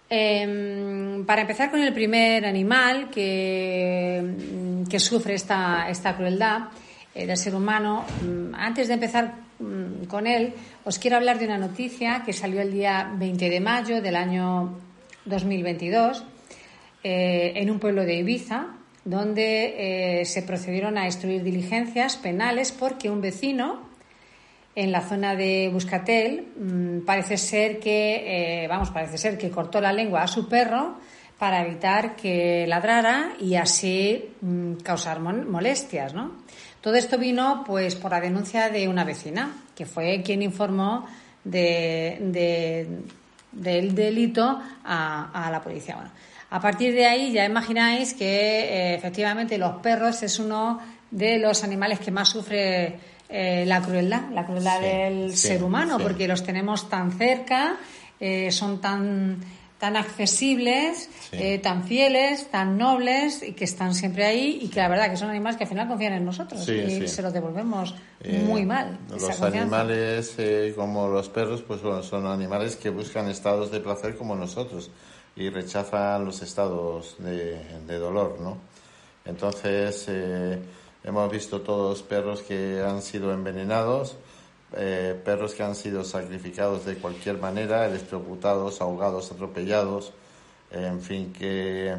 Em, 0.08 1.24
para 1.24 1.42
empezar 1.42 1.70
con 1.70 1.80
el 1.80 1.92
primer 1.94 2.44
animal 2.44 3.08
que, 3.10 4.22
mm, 4.22 4.84
que 4.84 5.00
sufre 5.00 5.34
esta, 5.34 5.88
esta 5.88 6.14
crueldad, 6.14 6.68
eh, 7.14 7.26
del 7.26 7.36
ser 7.36 7.54
humano. 7.54 8.06
Mm, 8.22 8.54
antes 8.54 8.88
de 8.88 8.94
empezar 8.94 9.34
mm, 9.58 10.06
con 10.06 10.26
él, 10.26 10.54
os 10.84 10.98
quiero 10.98 11.18
hablar 11.18 11.38
de 11.38 11.44
una 11.44 11.58
noticia 11.58 12.22
que 12.24 12.32
salió 12.32 12.62
el 12.62 12.72
día 12.72 13.12
20 13.18 13.50
de 13.50 13.60
mayo 13.60 14.00
del 14.00 14.16
año 14.16 14.78
2022 15.26 16.24
eh, 17.04 17.52
en 17.56 17.70
un 17.70 17.78
pueblo 17.78 18.06
de 18.06 18.14
Ibiza, 18.14 18.68
donde 19.04 20.20
eh, 20.20 20.24
se 20.24 20.40
procedieron 20.40 20.96
a 20.96 21.04
instruir 21.04 21.42
diligencias 21.42 22.16
penales 22.16 22.72
porque 22.72 23.10
un 23.10 23.20
vecino 23.20 23.80
en 24.74 24.92
la 24.92 25.02
zona 25.02 25.36
de 25.36 25.70
Buscatel 25.72 26.52
mm, 26.56 27.00
parece 27.00 27.36
ser 27.36 27.78
que, 27.78 28.66
vamos, 28.68 28.90
parece 28.90 29.18
ser 29.18 29.36
que 29.38 29.50
cortó 29.50 29.80
la 29.80 29.92
lengua 29.92 30.22
a 30.22 30.28
su 30.28 30.48
perro 30.48 30.96
para 31.38 31.66
evitar 31.66 32.14
que 32.14 32.66
ladrara 32.68 33.32
y 33.40 33.56
así 33.56 34.30
causar 34.84 35.18
molestias, 35.18 36.14
¿no? 36.14 36.42
Todo 36.80 36.94
esto 36.94 37.18
vino 37.18 37.64
pues 37.66 37.96
por 37.96 38.12
la 38.12 38.20
denuncia 38.20 38.70
de 38.70 38.86
una 38.88 39.04
vecina, 39.04 39.52
que 39.74 39.86
fue 39.86 40.22
quien 40.24 40.42
informó 40.42 41.06
de, 41.44 42.86
del 43.52 43.94
delito 43.94 44.60
a, 44.84 45.48
la 45.50 45.60
policía. 45.62 45.96
Bueno, 45.96 46.10
a 46.50 46.60
partir 46.60 46.94
de 46.94 47.06
ahí 47.06 47.32
ya 47.32 47.44
imagináis 47.44 48.14
que 48.14 48.24
eh, 48.24 48.94
efectivamente 48.94 49.58
los 49.58 49.80
perros 49.80 50.22
es 50.22 50.38
uno 50.38 50.80
de 51.10 51.38
los 51.38 51.62
animales 51.64 52.00
que 52.00 52.10
más 52.10 52.28
sufre 52.28 52.98
eh, 53.32 53.64
la 53.66 53.80
crueldad, 53.80 54.30
la 54.32 54.46
crueldad 54.46 54.80
del 54.80 55.36
ser 55.36 55.64
humano, 55.64 55.98
porque 55.98 56.28
los 56.28 56.44
tenemos 56.44 56.88
tan 56.88 57.12
cerca, 57.12 57.76
eh, 58.20 58.52
son 58.52 58.80
tan 58.80 59.40
tan 59.82 59.96
accesibles, 59.96 61.10
eh, 61.32 61.58
tan 61.58 61.82
fieles, 61.82 62.48
tan 62.52 62.78
nobles 62.78 63.42
y 63.42 63.52
que 63.52 63.64
están 63.64 63.96
siempre 63.96 64.24
ahí 64.24 64.60
y 64.62 64.68
que 64.68 64.78
la 64.78 64.86
verdad 64.86 65.10
que 65.10 65.16
son 65.16 65.28
animales 65.28 65.56
que 65.56 65.64
al 65.64 65.68
final 65.68 65.88
confían 65.88 66.12
en 66.12 66.24
nosotros 66.24 66.68
y 66.68 67.08
se 67.08 67.20
los 67.20 67.32
devolvemos 67.32 67.92
eh, 68.20 68.44
muy 68.46 68.64
mal. 68.64 68.96
Los 69.10 69.42
animales 69.42 70.34
eh, 70.38 70.72
como 70.76 71.08
los 71.08 71.28
perros 71.30 71.62
pues 71.62 71.80
son 71.80 72.26
animales 72.28 72.76
que 72.76 72.90
buscan 72.90 73.28
estados 73.28 73.72
de 73.72 73.80
placer 73.80 74.16
como 74.16 74.36
nosotros 74.36 74.88
y 75.34 75.48
rechazan 75.48 76.24
los 76.24 76.42
estados 76.42 77.16
de, 77.18 77.60
de 77.84 77.98
dolor, 77.98 78.38
¿no? 78.40 78.58
Entonces 79.24 80.08
hemos 81.04 81.30
visto 81.30 81.60
todos 81.60 82.02
perros 82.02 82.42
que 82.42 82.82
han 82.82 83.02
sido 83.02 83.32
envenenados 83.32 84.16
eh, 84.74 85.20
perros 85.22 85.54
que 85.54 85.62
han 85.62 85.74
sido 85.74 86.02
sacrificados 86.02 86.86
de 86.86 86.96
cualquier 86.96 87.38
manera, 87.38 87.84
electrocutados, 87.84 88.80
ahogados, 88.80 89.30
atropellados, 89.30 90.12
en 90.70 91.02
fin, 91.02 91.30
que 91.30 91.94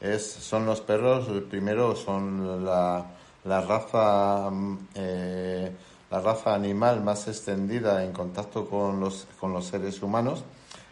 es, 0.00 0.24
son 0.24 0.64
los 0.64 0.80
perros, 0.80 1.26
primero 1.50 1.96
son 1.96 2.64
la, 2.64 3.04
la 3.44 3.60
raza 3.62 4.48
eh, 4.94 5.72
la 6.10 6.20
raza 6.20 6.54
animal 6.54 7.02
más 7.02 7.26
extendida 7.26 8.04
en 8.04 8.12
contacto 8.12 8.68
con 8.68 9.00
los, 9.00 9.26
con 9.40 9.52
los 9.52 9.66
seres 9.66 10.00
humanos 10.00 10.44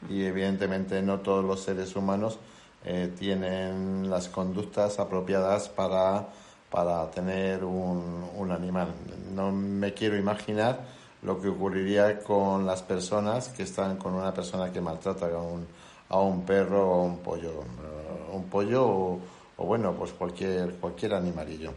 y 0.09 0.25
evidentemente 0.25 1.01
no 1.03 1.21
todos 1.21 1.45
los 1.45 1.61
seres 1.63 1.95
humanos 1.95 2.41
eh, 2.85 3.13
tienen 3.17 4.11
las 4.11 4.29
conductas 4.29 4.99
apropiadas 4.99 5.69
para, 5.69 6.27
para 6.73 7.09
tener 7.11 7.62
un, 7.62 8.31
un 8.35 8.50
animal. 8.50 8.88
No 9.35 9.52
me 9.52 9.93
quiero 9.93 10.17
imaginar 10.17 10.81
lo 11.23 11.41
que 11.41 11.49
ocurriría 11.49 12.19
con 12.21 12.67
las 12.67 12.83
personas 12.83 13.49
que 13.49 13.62
están 13.62 13.97
con 13.97 14.14
una 14.14 14.33
persona 14.33 14.73
que 14.73 14.81
maltrata 14.81 15.26
a 15.26 15.41
un, 15.41 15.67
a 16.09 16.19
un 16.19 16.45
perro 16.45 16.91
o 16.91 17.02
un 17.05 17.19
pollo, 17.19 17.50
eh, 17.50 18.33
un 18.33 18.45
pollo 18.45 18.85
o, 18.85 19.21
bueno, 19.59 19.93
pues 19.93 20.12
cualquier, 20.12 20.75
cualquier 20.76 21.14
animalillo. 21.14 21.73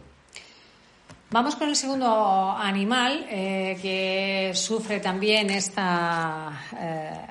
Vamos 1.30 1.56
con 1.56 1.68
el 1.68 1.76
segundo 1.76 2.50
animal 2.50 3.26
eh, 3.28 3.78
que 3.82 4.52
sufre 4.54 5.00
también 5.00 5.50
esta, 5.50 6.52
eh, 6.80 7.26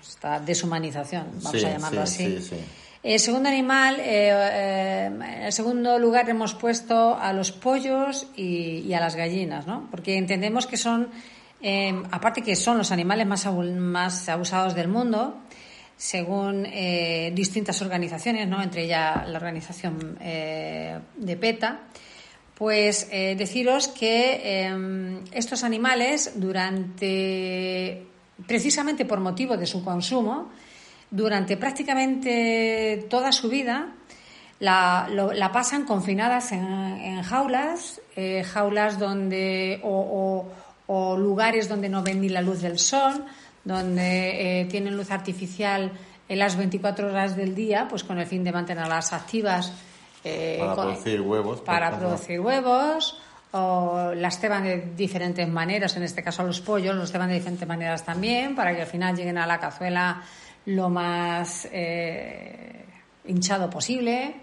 esta 0.00 0.40
deshumanización, 0.40 1.26
vamos 1.42 1.62
a 1.62 1.68
llamarlo 1.68 2.02
así. 2.02 2.38
El 3.14 3.20
segundo 3.20 3.48
animal, 3.48 4.00
en 4.00 5.22
el 5.22 5.52
segundo 5.52 5.98
lugar 5.98 6.28
hemos 6.28 6.54
puesto 6.54 7.16
a 7.16 7.32
los 7.32 7.52
pollos 7.52 8.26
y, 8.36 8.92
a 8.92 9.00
las 9.00 9.16
gallinas, 9.16 9.66
¿no? 9.66 9.88
Porque 9.90 10.16
entendemos 10.16 10.66
que 10.66 10.76
son 10.76 11.10
Em, 11.60 12.04
aparte 12.10 12.42
que 12.42 12.54
son 12.54 12.76
los 12.78 12.92
animales 12.92 13.26
más, 13.26 14.28
abusados 14.28 14.74
del 14.74 14.88
mundo, 14.88 15.38
según 15.96 16.66
eh, 16.66 17.32
distintas 17.34 17.80
organizaciones, 17.80 18.46
¿no? 18.46 18.62
entre 18.62 18.84
ellas 18.84 19.26
la 19.26 19.38
organización 19.38 20.18
eh, 20.20 20.98
de 21.16 21.36
PETA, 21.36 21.80
pues 22.54 23.08
eh, 23.10 23.34
deciros 23.36 23.88
que 23.88 24.64
em, 24.64 25.24
estos 25.32 25.64
animales, 25.64 26.32
durante, 26.36 28.06
precisamente 28.46 29.06
por 29.06 29.20
motivo 29.20 29.56
de 29.56 29.66
su 29.66 29.82
consumo, 29.82 30.50
durante 31.10 31.56
prácticamente 31.56 33.06
toda 33.08 33.32
su 33.32 33.48
vida, 33.48 33.94
la, 34.58 35.08
la 35.10 35.52
pasan 35.52 35.84
confinadas 35.84 36.52
en, 36.52 37.22
jaulas, 37.22 38.00
jaulas 38.52 38.98
donde 38.98 39.80
o 39.82 40.46
o 40.86 41.16
lugares 41.16 41.68
donde 41.68 41.88
no 41.88 42.02
ven 42.02 42.20
ni 42.20 42.28
la 42.28 42.40
luz 42.40 42.62
del 42.62 42.78
sol, 42.78 43.24
donde 43.64 44.60
eh, 44.60 44.64
tienen 44.66 44.96
luz 44.96 45.10
artificial 45.10 45.92
en 46.28 46.38
las 46.38 46.56
24 46.56 47.08
horas 47.08 47.36
del 47.36 47.54
día, 47.54 47.86
pues 47.88 48.04
con 48.04 48.18
el 48.18 48.26
fin 48.26 48.44
de 48.44 48.52
mantenerlas 48.52 49.12
activas. 49.12 49.72
Eh, 50.22 50.56
para 50.60 50.74
producir 50.74 51.20
huevos. 51.20 51.60
Para 51.60 51.98
producir 51.98 52.40
huevos, 52.40 53.20
o 53.52 54.12
las 54.14 54.38
ceban 54.38 54.64
de 54.64 54.92
diferentes 54.96 55.48
maneras, 55.48 55.96
en 55.96 56.02
este 56.02 56.22
caso 56.22 56.42
a 56.42 56.44
los 56.44 56.60
pollos, 56.60 56.94
los 56.94 57.10
ceban 57.10 57.28
de 57.28 57.34
diferentes 57.34 57.66
maneras 57.66 58.04
también, 58.04 58.54
para 58.54 58.74
que 58.74 58.82
al 58.82 58.88
final 58.88 59.16
lleguen 59.16 59.38
a 59.38 59.46
la 59.46 59.58
cazuela 59.58 60.22
lo 60.66 60.90
más 60.90 61.68
eh, 61.72 62.84
hinchado 63.24 63.70
posible. 63.70 64.34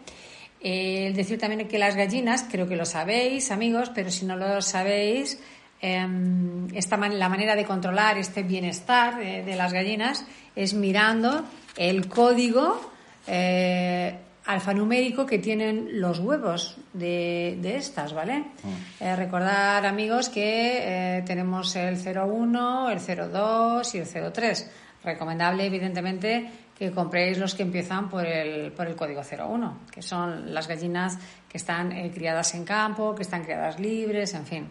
decir 0.62 1.38
también 1.38 1.68
que 1.68 1.78
las 1.78 1.96
gallinas, 1.96 2.46
creo 2.50 2.68
que 2.68 2.76
lo 2.76 2.86
sabéis, 2.86 3.52
amigos, 3.52 3.92
pero 3.94 4.10
si 4.10 4.26
no 4.26 4.36
lo 4.36 4.62
sabéis, 4.62 5.40
Em, 5.86 6.74
esta 6.74 6.96
la 6.96 7.28
manera 7.28 7.58
de 7.58 7.66
controlar 7.66 8.18
este 8.18 8.42
bienestar 8.42 9.18
de, 9.18 9.56
las 9.58 9.74
gallinas 9.74 10.26
es 10.56 10.74
mirando 10.74 11.44
el 11.76 12.08
código 12.08 12.80
eh, 13.28 14.16
alfanumérico 14.46 15.26
que 15.26 15.40
tienen 15.40 16.02
los 16.02 16.20
huevos 16.20 16.78
de, 16.94 17.76
estas, 17.76 18.14
¿vale? 18.14 18.40
Mm. 18.40 19.04
Eh, 19.04 19.16
recordar, 19.16 19.86
amigos, 19.86 20.30
que 20.30 21.18
eh, 21.18 21.24
tenemos 21.26 21.76
el 21.76 21.96
01, 21.98 22.90
el 22.90 23.00
02 23.00 23.96
y 23.96 23.98
el 24.00 24.34
03. 24.34 24.72
Recomendable, 25.04 25.66
evidentemente, 25.66 26.50
que 26.78 26.92
compréis 26.92 27.38
los 27.38 27.56
que 27.56 27.64
empiezan 27.64 28.10
por 28.10 28.26
el, 28.26 28.72
por 28.72 28.88
el 28.88 28.96
código 28.96 29.22
01, 29.22 29.80
que 29.92 30.02
son 30.02 30.54
las 30.54 30.68
gallinas 30.68 31.18
que 31.48 31.58
están 31.58 31.92
eh, 31.92 32.12
criadas 32.14 32.54
en 32.56 32.66
campo, 32.66 33.16
que 33.16 33.24
están 33.24 33.44
criadas 33.44 33.80
libres, 33.80 34.34
en 34.34 34.46
fin 34.46 34.68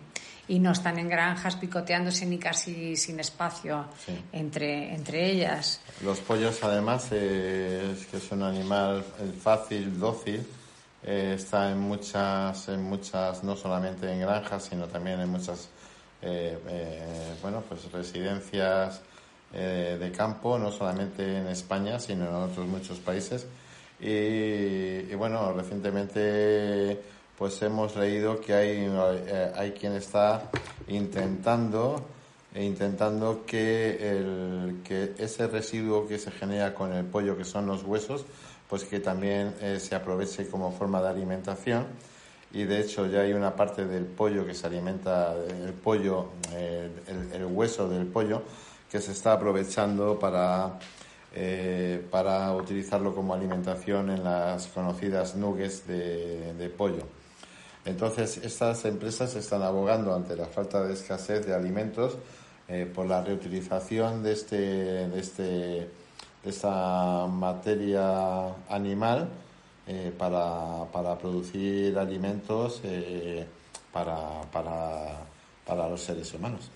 y 0.52 0.59
no 0.59 0.73
están 0.73 0.99
en 0.99 1.09
granjas 1.09 1.56
picoteándose 1.56 2.26
ni 2.26 2.37
casi 2.37 2.94
sin 2.94 3.18
espacio 3.18 3.87
entre, 4.32 4.94
entre 4.94 5.30
ellas. 5.30 5.80
Los 6.04 6.21
pollos 6.21 6.62
además 6.62 7.09
eh, 7.11 7.94
es 7.97 8.04
que 8.06 8.18
es 8.18 8.30
un 8.32 8.42
animal 8.42 9.02
eh, 9.18 9.32
fácil, 9.40 9.99
dócil, 9.99 10.47
eh, 11.04 11.37
está 11.37 11.71
en 11.71 11.78
muchas, 11.78 12.68
en 12.68 12.82
muchas, 12.82 13.42
no 13.42 13.56
solamente 13.56 14.12
en 14.12 14.21
granjas, 14.21 14.64
sino 14.64 14.87
también 14.88 15.21
en 15.21 15.30
muchas 15.30 15.71
bueno, 17.40 17.64
pues 17.68 17.90
residencias 17.90 19.00
de 19.52 20.12
campo, 20.16 20.56
no 20.56 20.71
solamente 20.71 21.38
en 21.38 21.49
España, 21.49 21.99
sino 21.99 22.28
en 22.28 22.35
otros 22.35 22.64
muchos 22.68 23.00
países. 23.00 23.44
Y, 23.99 25.11
y 25.11 25.14
bueno, 25.16 25.52
recientemente 25.52 27.02
pues 27.42 27.61
hemos 27.62 27.96
leído 27.96 28.40
que 28.40 28.54
hay, 28.54 28.87
eh, 28.87 29.52
hay 29.56 29.72
quien 29.72 29.94
está 29.94 30.49
intentando 30.87 32.06
intentando 32.54 33.44
que, 33.44 33.96
el, 34.11 34.82
que 34.84 35.14
ese 35.18 35.49
residuo 35.49 36.06
que 36.06 36.20
se 36.20 36.30
genera 36.30 36.72
con 36.72 36.92
el 36.92 37.04
pollo, 37.04 37.37
que 37.37 37.44
son 37.44 37.66
los 37.66 37.82
huesos, 37.82 38.25
pues 38.68 38.84
que 38.84 39.00
también 39.00 39.56
eh, 39.61 39.80
se 39.80 39.96
aproveche 39.96 40.46
como 40.46 40.70
forma 40.70 41.02
de 41.02 41.08
alimentación. 41.08 41.87
Y 42.52 42.62
de 42.62 42.80
hecho 42.80 43.06
ya 43.06 43.22
hay 43.22 43.32
una 43.32 43.56
parte 43.56 43.87
del 43.87 44.04
pollo 44.04 44.46
que 44.46 44.54
se 44.54 44.68
alimenta, 44.68 45.34
el 45.34 45.72
pollo, 45.72 46.28
el, 46.54 47.44
hueso 47.46 47.88
del 47.88 48.06
pollo, 48.06 48.42
que 48.88 49.00
se 49.00 49.11
está 49.11 49.32
aprovechando 49.32 50.16
para, 50.16 50.78
eh, 51.34 52.06
para 52.08 52.54
utilizarlo 52.54 53.12
como 53.12 53.34
alimentación 53.34 54.11
en 54.11 54.22
las 54.22 54.68
conocidas 54.68 55.34
nuggets 55.34 55.88
de, 55.88 56.54
de 56.54 56.68
pollo. 56.68 57.21
Entonces, 57.84 58.38
estas 58.38 58.84
empresas 58.84 59.34
están 59.34 59.62
abogando 59.62 60.14
ante 60.14 60.36
la 60.36 60.46
falta 60.46 60.82
de 60.84 60.92
escasez 60.92 61.44
de 61.46 61.54
alimentos 61.54 62.16
eh, 62.68 62.90
por 62.92 63.06
la 63.06 63.22
reutilización 63.22 64.22
de, 64.22 64.32
este, 64.32 64.56
de, 64.56 65.18
este, 65.18 65.42
de 65.42 65.88
esta 66.44 67.26
materia 67.26 68.54
animal 68.68 69.28
eh, 69.88 70.12
para, 70.16 70.84
para, 70.92 71.18
producir 71.18 71.98
alimentos 71.98 72.80
eh, 72.84 73.44
para, 73.92 74.42
para, 74.52 75.18
para 75.66 75.88
los 75.88 76.00
seres 76.00 76.32
humanos. 76.34 76.70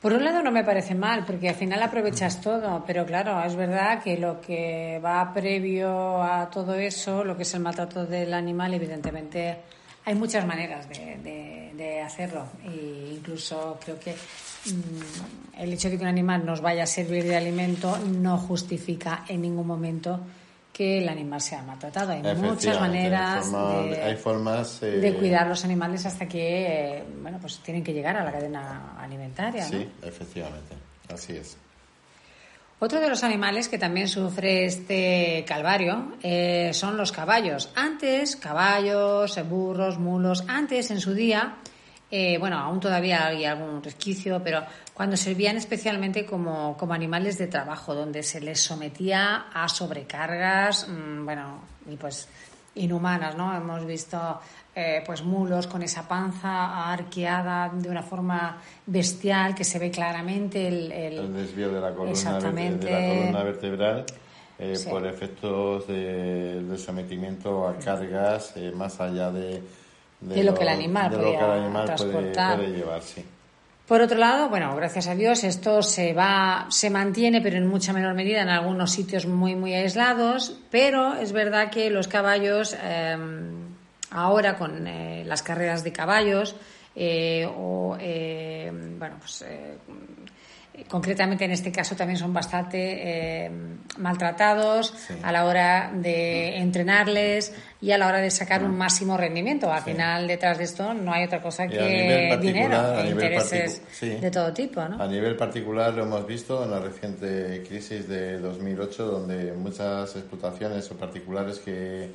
Por 0.00 0.14
un 0.14 0.24
lado 0.24 0.42
no 0.42 0.50
me 0.50 0.64
parece 0.64 0.94
mal, 0.94 1.26
porque 1.26 1.50
al 1.50 1.54
final 1.54 1.82
aprovechas 1.82 2.40
todo, 2.40 2.82
pero 2.86 3.04
claro, 3.04 3.44
es 3.44 3.54
verdad 3.54 4.02
que 4.02 4.16
lo 4.16 4.40
que 4.40 4.98
va 5.04 5.30
previo 5.34 6.22
a 6.22 6.48
todo 6.48 6.74
eso, 6.74 7.22
lo 7.22 7.36
que 7.36 7.42
es 7.42 7.52
el 7.52 7.60
maltrato 7.60 8.06
del 8.06 8.32
animal, 8.32 8.72
evidentemente 8.72 9.58
hay 10.04 10.14
muchas 10.14 10.46
maneras 10.46 10.88
de, 10.88 12.02
hacerlo 12.04 12.44
e 12.64 13.12
incluso 13.14 13.78
creo 13.82 13.98
que 13.98 14.12
mm, 14.12 15.60
el 15.60 15.72
hecho 15.72 15.88
de 15.88 15.96
que 15.96 16.02
un 16.02 16.08
animal 16.08 16.44
nos 16.44 16.60
vaya 16.60 16.82
a 16.82 16.86
servir 16.86 17.24
de 17.24 17.36
alimento 17.36 17.96
no 17.98 18.36
justifica 18.36 19.24
en 19.28 19.42
ningún 19.42 19.66
momento 19.66 20.20
que 20.72 20.98
el 20.98 21.08
animal 21.08 21.40
sea 21.40 21.62
maltratado. 21.62 22.12
Hay 22.12 22.36
muchas 22.36 22.80
maneras 22.80 23.50
de, 23.50 24.02
hay 24.02 24.16
formas, 24.16 24.80
de 24.80 25.08
eh, 25.08 25.14
cuidar 25.14 25.46
los 25.46 25.64
animales 25.64 26.04
hasta 26.06 26.26
que 26.26 26.98
eh, 26.98 27.04
bueno 27.22 27.38
pues 27.40 27.58
tienen 27.58 27.84
que 27.84 27.92
llegar 27.92 28.16
a 28.16 28.24
la 28.24 28.32
cadena 28.32 28.96
alimentaria. 28.98 29.64
Sí, 29.64 29.88
efectivamente, 30.02 30.74
así 31.08 31.36
es. 31.36 31.56
Otro 32.82 32.98
de 32.98 33.10
los 33.10 33.24
animales 33.24 33.68
que 33.68 33.76
también 33.76 34.08
sufre 34.08 34.64
este 34.64 35.44
calvario 35.46 36.14
eh, 36.22 36.70
son 36.72 36.96
los 36.96 37.12
caballos. 37.12 37.70
Antes, 37.74 38.36
caballos, 38.36 39.38
burros, 39.46 39.98
mulos, 39.98 40.44
antes 40.48 40.90
en 40.90 40.98
su 40.98 41.12
día, 41.12 41.56
eh, 42.10 42.38
bueno, 42.38 42.58
aún 42.58 42.80
todavía 42.80 43.26
hay 43.26 43.44
algún 43.44 43.82
resquicio, 43.82 44.40
pero 44.42 44.64
cuando 44.94 45.18
servían 45.18 45.58
especialmente 45.58 46.24
como, 46.24 46.74
como 46.78 46.94
animales 46.94 47.36
de 47.36 47.48
trabajo, 47.48 47.94
donde 47.94 48.22
se 48.22 48.40
les 48.40 48.62
sometía 48.62 49.48
a 49.52 49.68
sobrecargas, 49.68 50.88
mm, 50.88 51.26
bueno, 51.26 51.60
y 51.86 51.96
pues 51.96 52.28
inhumanas, 52.74 53.36
¿no? 53.36 53.54
Hemos 53.56 53.84
visto 53.84 54.40
eh, 54.74 55.02
pues 55.04 55.22
mulos 55.22 55.66
con 55.66 55.82
esa 55.82 56.06
panza 56.06 56.92
arqueada 56.92 57.68
de 57.68 57.88
una 57.88 58.02
forma 58.02 58.58
bestial 58.86 59.54
que 59.54 59.64
se 59.64 59.78
ve 59.78 59.90
claramente 59.90 60.68
el, 60.68 60.92
el, 60.92 61.34
desvío 61.34 61.72
de 61.72 61.80
la 61.80 61.92
columna, 61.92 63.42
vertebral 63.42 64.06
eh, 64.58 64.78
por 64.88 65.06
efectos 65.06 65.88
de, 65.88 66.76
sometimiento 66.78 67.66
a 67.66 67.78
cargas 67.78 68.52
eh, 68.56 68.70
más 68.74 69.00
allá 69.00 69.32
de, 69.32 69.62
de, 70.20 70.44
lo, 70.44 70.54
que 70.54 70.62
el 70.62 70.68
animal, 70.68 71.10
puede, 71.10 71.32
llevar. 72.68 73.00
Por 73.90 74.02
otro 74.02 74.18
lado, 74.18 74.48
bueno, 74.48 74.76
gracias 74.76 75.08
a 75.08 75.16
Dios 75.16 75.42
esto 75.42 75.82
se 75.82 76.12
va, 76.12 76.66
se 76.70 76.90
mantiene, 76.90 77.40
pero 77.40 77.56
en 77.56 77.66
mucha 77.66 77.92
menor 77.92 78.14
medida 78.14 78.40
en 78.40 78.48
algunos 78.48 78.92
sitios 78.92 79.26
muy, 79.26 79.56
muy 79.56 79.74
aislados. 79.74 80.56
Pero 80.70 81.14
es 81.14 81.32
verdad 81.32 81.72
que 81.72 81.90
los 81.90 82.06
caballos, 82.06 82.76
em, 82.84 83.50
ahora 84.12 84.56
con 84.56 84.86
eh, 84.86 85.24
las 85.26 85.42
carreras 85.42 85.82
de 85.82 85.90
caballos, 85.92 86.54
eh, 86.94 87.42
em, 87.42 88.96
bueno, 88.96 89.16
pues 89.18 89.42
eh, 89.42 89.78
concretamente 90.88 91.44
en 91.44 91.52
este 91.52 91.72
caso 91.72 91.96
también 91.96 92.18
son 92.18 92.32
bastante 92.32 93.46
eh, 93.46 93.50
maltratados 93.98 94.94
a 95.22 95.32
la 95.32 95.44
hora 95.44 95.90
de 95.94 96.56
entrenarles 96.56 97.52
y 97.80 97.92
a 97.92 97.98
la 97.98 98.06
hora 98.08 98.18
de 98.18 98.30
sacar 98.30 98.62
un 98.62 98.76
máximo 98.76 99.16
rendimiento. 99.16 99.72
Al 99.72 99.82
final, 99.82 100.26
detrás 100.26 100.58
de 100.58 100.64
esto 100.64 100.94
no 100.94 101.12
hay 101.12 101.24
otra 101.24 101.40
cosa 101.40 101.66
que 101.66 102.38
dinero 102.40 103.00
e 103.00 103.10
intereses 103.10 103.82
de 104.00 104.30
todo 104.30 104.52
tipo. 104.52 104.80
A 104.80 105.06
nivel 105.06 105.36
particular 105.36 105.94
lo 105.94 106.02
hemos 106.02 106.26
visto 106.26 106.62
en 106.64 106.70
la 106.70 106.80
reciente 106.80 107.62
crisis 107.66 108.08
de 108.08 108.38
2008, 108.38 109.04
donde 109.04 109.52
muchas 109.52 110.14
explotaciones 110.16 110.90
o 110.90 110.96
particulares 110.96 111.58
que, 111.58 112.10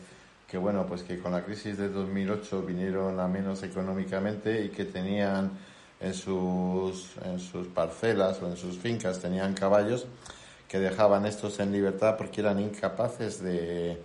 que 0.47 0.57
bueno, 0.57 0.85
pues 0.85 1.03
que 1.03 1.19
con 1.19 1.31
la 1.31 1.43
crisis 1.43 1.77
de 1.77 1.89
2008 1.89 2.61
vinieron 2.61 3.19
a 3.19 3.27
menos 3.27 3.63
económicamente 3.63 4.63
y 4.63 4.69
que 4.69 4.85
tenían 4.85 5.51
en 6.05 6.13
sus, 6.13 7.17
en 7.25 7.39
sus 7.39 7.67
parcelas 7.67 8.39
o 8.41 8.47
en 8.47 8.57
sus 8.57 8.77
fincas 8.77 9.19
tenían 9.19 9.55
caballos 9.55 10.05
que 10.67 10.79
dejaban 10.79 11.25
estos 11.25 11.59
en 11.59 11.71
libertad 11.71 12.15
porque 12.15 12.41
eran 12.41 12.59
incapaces 12.59 13.41
de 13.41 13.99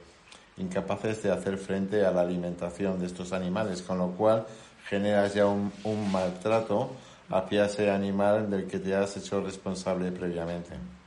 incapaces 0.56 1.22
de 1.22 1.30
hacer 1.30 1.58
frente 1.58 2.04
a 2.04 2.10
la 2.10 2.22
alimentación 2.22 2.98
de 2.98 3.06
estos 3.06 3.32
animales, 3.32 3.82
con 3.82 3.98
lo 3.98 4.08
cual 4.12 4.46
generas 4.88 5.34
ya 5.34 5.46
un, 5.46 5.72
un 5.84 6.10
maltrato 6.10 6.90
hacia 7.30 7.66
ese 7.66 7.90
animal 7.90 8.50
del 8.50 8.66
que 8.66 8.78
te 8.78 8.94
has 8.94 9.16
hecho 9.16 9.40
responsable 9.42 10.10
previamente. 10.10 10.99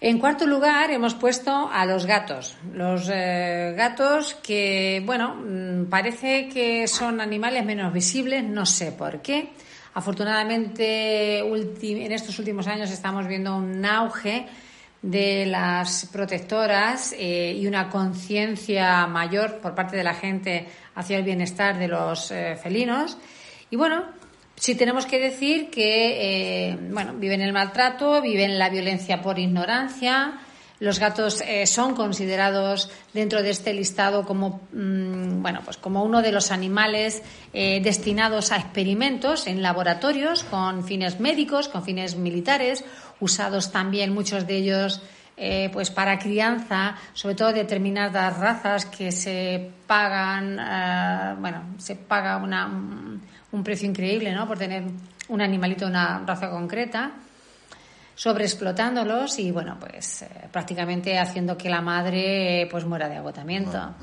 En 0.00 0.20
cuarto 0.20 0.46
lugar, 0.46 0.92
hemos 0.92 1.14
puesto 1.14 1.68
a 1.72 1.84
los 1.84 2.06
gatos. 2.06 2.56
Los 2.72 3.10
eh, 3.12 3.74
gatos 3.76 4.34
que, 4.34 5.02
bueno, 5.04 5.34
mm, 5.34 5.86
parece 5.86 6.48
que 6.48 6.86
son 6.86 7.20
animales 7.20 7.64
menos 7.64 7.92
visibles, 7.92 8.44
no 8.44 8.64
sé 8.64 8.92
por 8.92 9.20
qué. 9.20 9.50
Afortunadamente, 9.94 11.40
en 11.40 12.12
estos 12.12 12.38
últimos 12.38 12.68
años 12.68 12.92
estamos 12.92 13.26
viendo 13.26 13.56
un 13.56 13.84
auge 13.84 14.46
de 15.02 15.46
las 15.46 16.06
protectoras 16.12 17.12
eh, 17.18 17.56
y 17.58 17.66
una 17.66 17.88
conciencia 17.88 19.04
mayor 19.08 19.58
por 19.58 19.74
parte 19.74 19.96
de 19.96 20.04
la 20.04 20.14
gente 20.14 20.68
hacia 20.94 21.18
el 21.18 21.24
bienestar 21.24 21.76
de 21.76 21.88
los 21.88 22.30
eh, 22.30 22.56
felinos. 22.62 23.18
Y 23.68 23.74
bueno, 23.74 24.04
Sí 24.60 24.74
tenemos 24.74 25.06
que 25.06 25.20
decir 25.20 25.70
que, 25.70 26.70
eh, 26.70 26.78
bueno, 26.90 27.14
viven 27.14 27.40
el 27.42 27.52
maltrato, 27.52 28.20
viven 28.20 28.58
la 28.58 28.68
violencia 28.68 29.22
por 29.22 29.38
ignorancia. 29.38 30.40
Los 30.80 30.98
gatos 30.98 31.42
eh, 31.42 31.64
son 31.66 31.94
considerados 31.94 32.90
dentro 33.12 33.42
de 33.42 33.50
este 33.50 33.72
listado 33.72 34.24
como, 34.24 34.62
mm, 34.72 35.42
bueno, 35.42 35.60
pues 35.64 35.76
como 35.76 36.02
uno 36.02 36.22
de 36.22 36.32
los 36.32 36.50
animales 36.50 37.22
eh, 37.52 37.80
destinados 37.82 38.50
a 38.50 38.56
experimentos 38.56 39.46
en 39.46 39.62
laboratorios 39.62 40.42
con 40.42 40.84
fines 40.84 41.20
médicos, 41.20 41.68
con 41.68 41.84
fines 41.84 42.16
militares, 42.16 42.84
usados 43.20 43.70
también 43.70 44.12
muchos 44.12 44.46
de 44.46 44.56
ellos 44.56 45.02
pues 45.72 45.92
para 45.92 46.18
crianza, 46.18 46.96
sobre 47.12 47.36
todo 47.36 47.52
determinadas 47.52 48.36
razas 48.38 48.86
que 48.86 49.12
se 49.12 49.70
pagan, 49.86 50.56
bueno, 51.40 51.62
se 51.78 51.94
paga 51.94 52.38
una, 52.38 52.68
un 53.52 53.64
precio 53.64 53.88
increíble, 53.88 54.32
¿no? 54.32 54.46
Por 54.46 54.58
tener 54.58 54.84
un 55.28 55.40
animalito 55.40 55.84
de 55.84 55.90
una 55.90 56.24
raza 56.26 56.50
concreta. 56.50 57.12
sobreexplotándolos 58.14 59.38
y 59.38 59.52
bueno, 59.52 59.76
pues 59.78 60.22
eh, 60.22 60.28
prácticamente 60.50 61.18
haciendo 61.20 61.56
que 61.56 61.70
la 61.70 61.80
madre 61.80 62.66
pues 62.68 62.84
muera 62.84 63.08
de 63.08 63.16
agotamiento. 63.16 63.94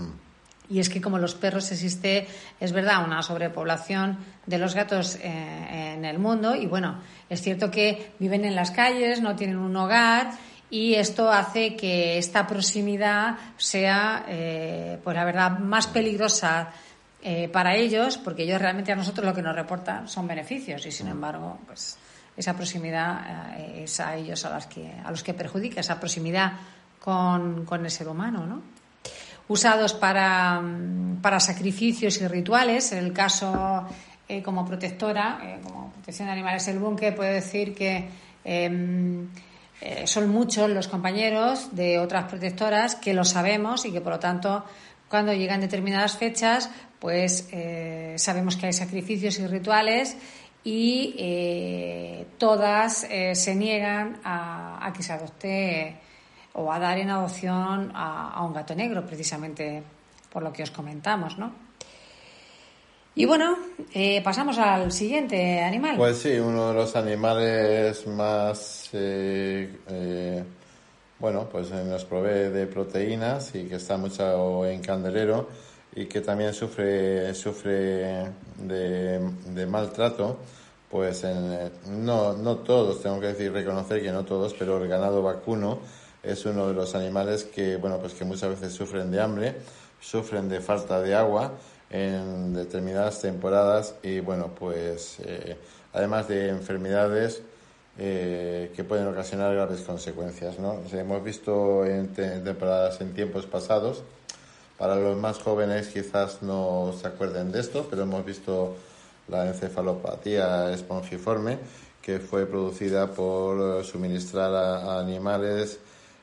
Y 0.70 0.80
es 0.80 0.90
que 0.90 1.02
como 1.02 1.20
los 1.20 1.36
perros 1.36 1.70
existe, 1.72 2.26
es 2.60 2.72
verdad, 2.72 3.06
una 3.06 3.22
sobrepoblación 3.22 4.18
de 4.46 4.58
los 4.58 4.74
gatos 4.74 5.18
eh, 5.22 5.94
en 5.96 6.06
el 6.06 6.18
mundo 6.18 6.56
y 6.56 6.66
bueno, 6.66 7.02
es 7.30 7.42
cierto 7.42 7.70
que 7.70 8.14
viven 8.18 8.46
en 8.46 8.56
las 8.56 8.72
calles, 8.72 9.22
no 9.22 9.36
tienen 9.36 9.58
un 9.58 9.76
hogar 9.76 10.32
y 10.70 10.96
esto 10.96 11.30
hace 11.30 11.76
que 11.76 12.18
esta 12.18 12.48
proximidad 12.48 13.36
sea, 13.58 14.26
eh, 14.28 14.98
pues 15.04 15.16
la 15.16 15.26
verdad, 15.26 15.60
más 15.60 15.88
peligrosa 15.88 16.72
eh, 17.26 17.50
para 17.50 17.76
ellos, 17.76 18.20
porque 18.20 18.44
ellos 18.44 18.62
realmente 18.62 18.92
a 18.92 18.96
nosotros 18.96 19.26
lo 19.26 19.34
que 19.34 19.42
nos 19.42 19.56
reportan 19.56 20.08
son 20.08 20.28
beneficios 20.28 20.86
y 20.86 20.92
sin 20.92 21.08
embargo, 21.08 21.58
pues 21.66 21.98
esa 22.38 22.54
proximidad 22.54 23.60
es 23.60 24.00
a 24.00 24.16
ellos 24.16 24.46
a, 24.46 24.52
las 24.52 24.68
que, 24.68 24.94
a 25.04 25.10
los 25.10 25.24
que 25.24 25.34
perjudica, 25.34 25.80
esa 25.80 26.00
proximidad 26.00 26.54
con, 27.00 27.66
con 27.66 27.84
el 27.84 27.90
ser 27.90 28.08
humano, 28.08 28.46
¿no? 28.46 28.62
usados 29.48 29.94
para, 29.94 30.62
para 31.22 31.40
sacrificios 31.40 32.20
y 32.22 32.28
rituales. 32.28 32.92
En 32.92 33.06
el 33.06 33.14
caso 33.14 33.86
eh, 34.28 34.42
como 34.42 34.66
protectora, 34.66 35.40
eh, 35.44 35.60
como 35.64 35.92
protección 35.92 36.28
de 36.28 36.34
animales, 36.34 36.68
el 36.68 36.80
búnker 36.80 37.16
puede 37.16 37.34
decir 37.34 37.76
que 37.76 38.10
em, 38.44 39.28
eh, 39.82 40.08
son 40.08 40.30
muchos 40.30 40.70
los 40.70 40.88
compañeros 40.88 41.76
de 41.76 42.00
otras 42.00 42.26
protectoras 42.26 42.96
que 42.96 43.14
lo 43.14 43.24
sabemos 43.24 43.86
y 43.86 43.92
que 43.92 44.02
por 44.02 44.14
lo 44.14 44.20
tanto 44.20 44.66
cuando 45.10 45.34
llegan 45.34 45.62
determinadas 45.62 46.18
fechas 46.18 46.72
pues 47.00 47.48
sabemos 48.18 48.58
que 48.58 48.68
hay 48.68 48.74
sacrificios 48.74 49.40
y 49.40 49.48
rituales 49.48 50.18
y 50.64 52.26
todas 52.38 53.08
se 53.34 53.56
niegan 53.56 54.20
a, 54.24 54.86
a 54.86 54.94
que 54.94 55.04
se 55.04 55.14
adopte 55.14 56.00
o 56.56 56.72
a 56.72 56.80
dar 56.80 56.98
en 56.98 57.10
adopción 57.10 57.92
a, 57.94 58.44
un 58.44 58.54
gato 58.54 58.76
negro, 58.76 59.06
precisamente 59.06 59.84
por 60.32 60.42
lo 60.42 60.52
que 60.54 60.64
os 60.64 60.72
comentamos, 60.72 61.38
¿no? 61.38 61.52
Y 63.16 63.26
bueno, 63.26 63.58
eh, 63.94 64.22
pasamos 64.22 64.58
al 64.58 64.92
siguiente 64.92 65.62
animal. 65.62 65.96
Pues 65.98 66.18
sí, 66.18 66.32
uno 66.32 66.70
de 66.70 66.74
los 66.74 66.96
animales 66.96 68.06
más, 68.08 68.90
eh, 68.92 69.80
eh, 69.88 70.44
bueno, 71.20 71.48
pues 71.50 71.72
nos 71.72 72.04
provee 72.04 72.50
de 72.52 72.68
proteínas 72.68 73.56
y 73.56 73.66
que 73.66 73.76
está 73.76 73.98
mucho 73.98 74.66
en 74.66 74.82
candelero 74.82 75.48
y 75.96 76.06
que 76.06 76.22
también 76.22 76.54
sufre, 76.54 77.34
sufre 77.34 78.32
de, 78.58 79.66
maltrato, 79.68 80.38
pues 80.90 81.26
no, 81.90 82.34
no 82.34 82.58
todos, 82.58 83.02
tengo 83.02 83.20
que 83.20 83.28
decir, 83.28 83.52
reconocer 83.52 84.02
que 84.02 84.12
no 84.12 84.26
todos, 84.26 84.54
pero 84.54 84.82
el 84.82 84.90
ganado 84.90 85.22
vacuno 85.24 85.80
es 86.22 86.46
uno 86.46 86.68
de 86.68 86.74
los 86.74 86.96
animales 86.96 87.46
que, 87.46 87.78
bueno, 87.78 88.00
pues 88.00 88.14
que 88.14 88.26
muchas 88.26 88.50
veces 88.50 88.74
sufren 88.74 89.10
de 89.10 89.22
hambre, 89.22 89.56
sufren 90.02 90.50
de 90.50 90.60
falta 90.60 91.02
de 91.02 91.16
agua 91.16 91.54
en 91.90 92.54
determinadas 92.54 93.22
temporadas 93.22 93.96
y, 94.04 94.20
bueno, 94.20 94.54
pues 94.54 95.18
eh, 95.24 95.58
además 95.94 96.28
de 96.28 96.50
enfermedades 96.50 97.42
eh, 97.98 98.72
que 98.76 98.84
pueden 98.84 99.08
ocasionar 99.08 99.54
graves 99.54 99.82
consecuencias, 99.82 100.60
¿no? 100.60 100.82
hemos 100.92 101.24
visto 101.24 101.86
en 101.86 102.12
temporadas 102.12 103.00
en 103.00 103.14
tiempos 103.14 103.46
pasados, 103.46 104.04
para 104.78 104.96
los 104.96 105.18
más 105.18 105.40
jóvenes 105.40 105.88
quizás 105.88 106.42
no 106.42 106.94
se 107.00 107.08
acuerden 107.08 107.52
de 107.52 107.60
esto, 107.62 107.88
pero 107.90 108.04
hemos 108.04 108.26
visto 108.26 108.76
la 109.28 109.48
encefalopatía 109.48 110.72
espongiforme 110.74 111.60
que 112.02 112.20
fue 112.20 112.46
producida 112.46 113.08
por 113.12 113.84
suministrar 113.84 114.54
a 114.54 115.00
animales 115.00 115.80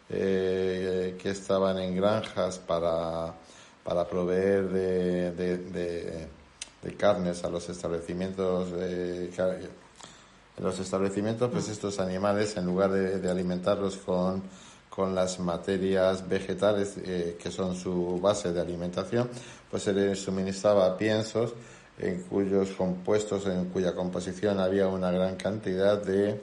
eh, 0.09 1.17
que 1.21 1.31
estaban 1.31 1.79
en 1.79 1.97
granjas 1.97 2.59
para, 2.59 3.35
para 3.83 4.07
proveer 4.07 4.69
de, 4.69 5.33
de, 5.33 6.29
carnes 6.97 7.43
a 7.43 7.49
los 7.49 7.69
establecimientos 7.69 8.71
de, 8.73 9.27
en 10.57 10.65
los 10.65 10.79
establecimientos 10.79 11.51
pues 11.51 11.69
estos 11.69 11.99
animales 11.99 12.57
en 12.57 12.67
lugar 12.67 12.91
de, 12.91 13.29
alimentarlos 13.31 13.97
con, 13.97 14.43
con 14.95 15.15
las 15.15 15.41
materias 15.41 16.29
vegetales 16.29 16.97
eh, 17.03 17.39
que 17.43 17.51
son 17.51 17.75
su 17.75 18.21
base 18.21 18.53
de 18.53 18.61
alimentación 18.61 19.31
pues 19.71 19.85
se 19.85 19.95
les 19.95 20.21
suministraba 20.21 20.99
piensos 20.99 21.55
en 21.99 22.23
cuyos 22.25 22.73
compuestos 22.73 23.47
en 23.47 23.67
cuya 23.71 23.95
composición 23.95 24.61
había 24.61 24.89
una 24.89 25.11
gran 25.11 25.37
cantidad 25.37 26.03
de 26.03 26.39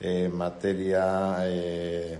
eh, 0.00 0.28
materia 0.28 1.36
eh, 1.40 2.18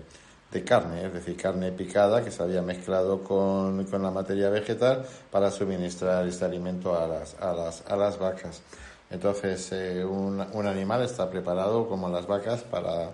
de 0.50 0.64
carne, 0.64 1.04
es 1.06 1.12
decir, 1.12 1.36
carne 1.36 1.72
picada 1.72 2.24
que 2.24 2.30
se 2.30 2.42
había 2.42 2.62
mezclado 2.62 3.22
con, 3.22 3.84
con 3.84 4.02
la 4.02 4.10
materia 4.10 4.48
vegetal 4.48 5.04
para 5.30 5.50
suministrar 5.50 6.26
este 6.26 6.46
alimento 6.46 6.98
a 6.98 7.06
las, 7.06 7.34
a 7.38 7.52
las, 7.52 7.82
a 7.86 7.96
las 7.96 8.18
vacas. 8.18 8.62
Entonces, 9.10 9.70
un, 10.04 10.44
un, 10.52 10.66
animal 10.66 11.02
está 11.02 11.28
preparado 11.28 11.86
como 11.88 12.08
las 12.08 12.26
vacas 12.26 12.62
para, 12.62 13.10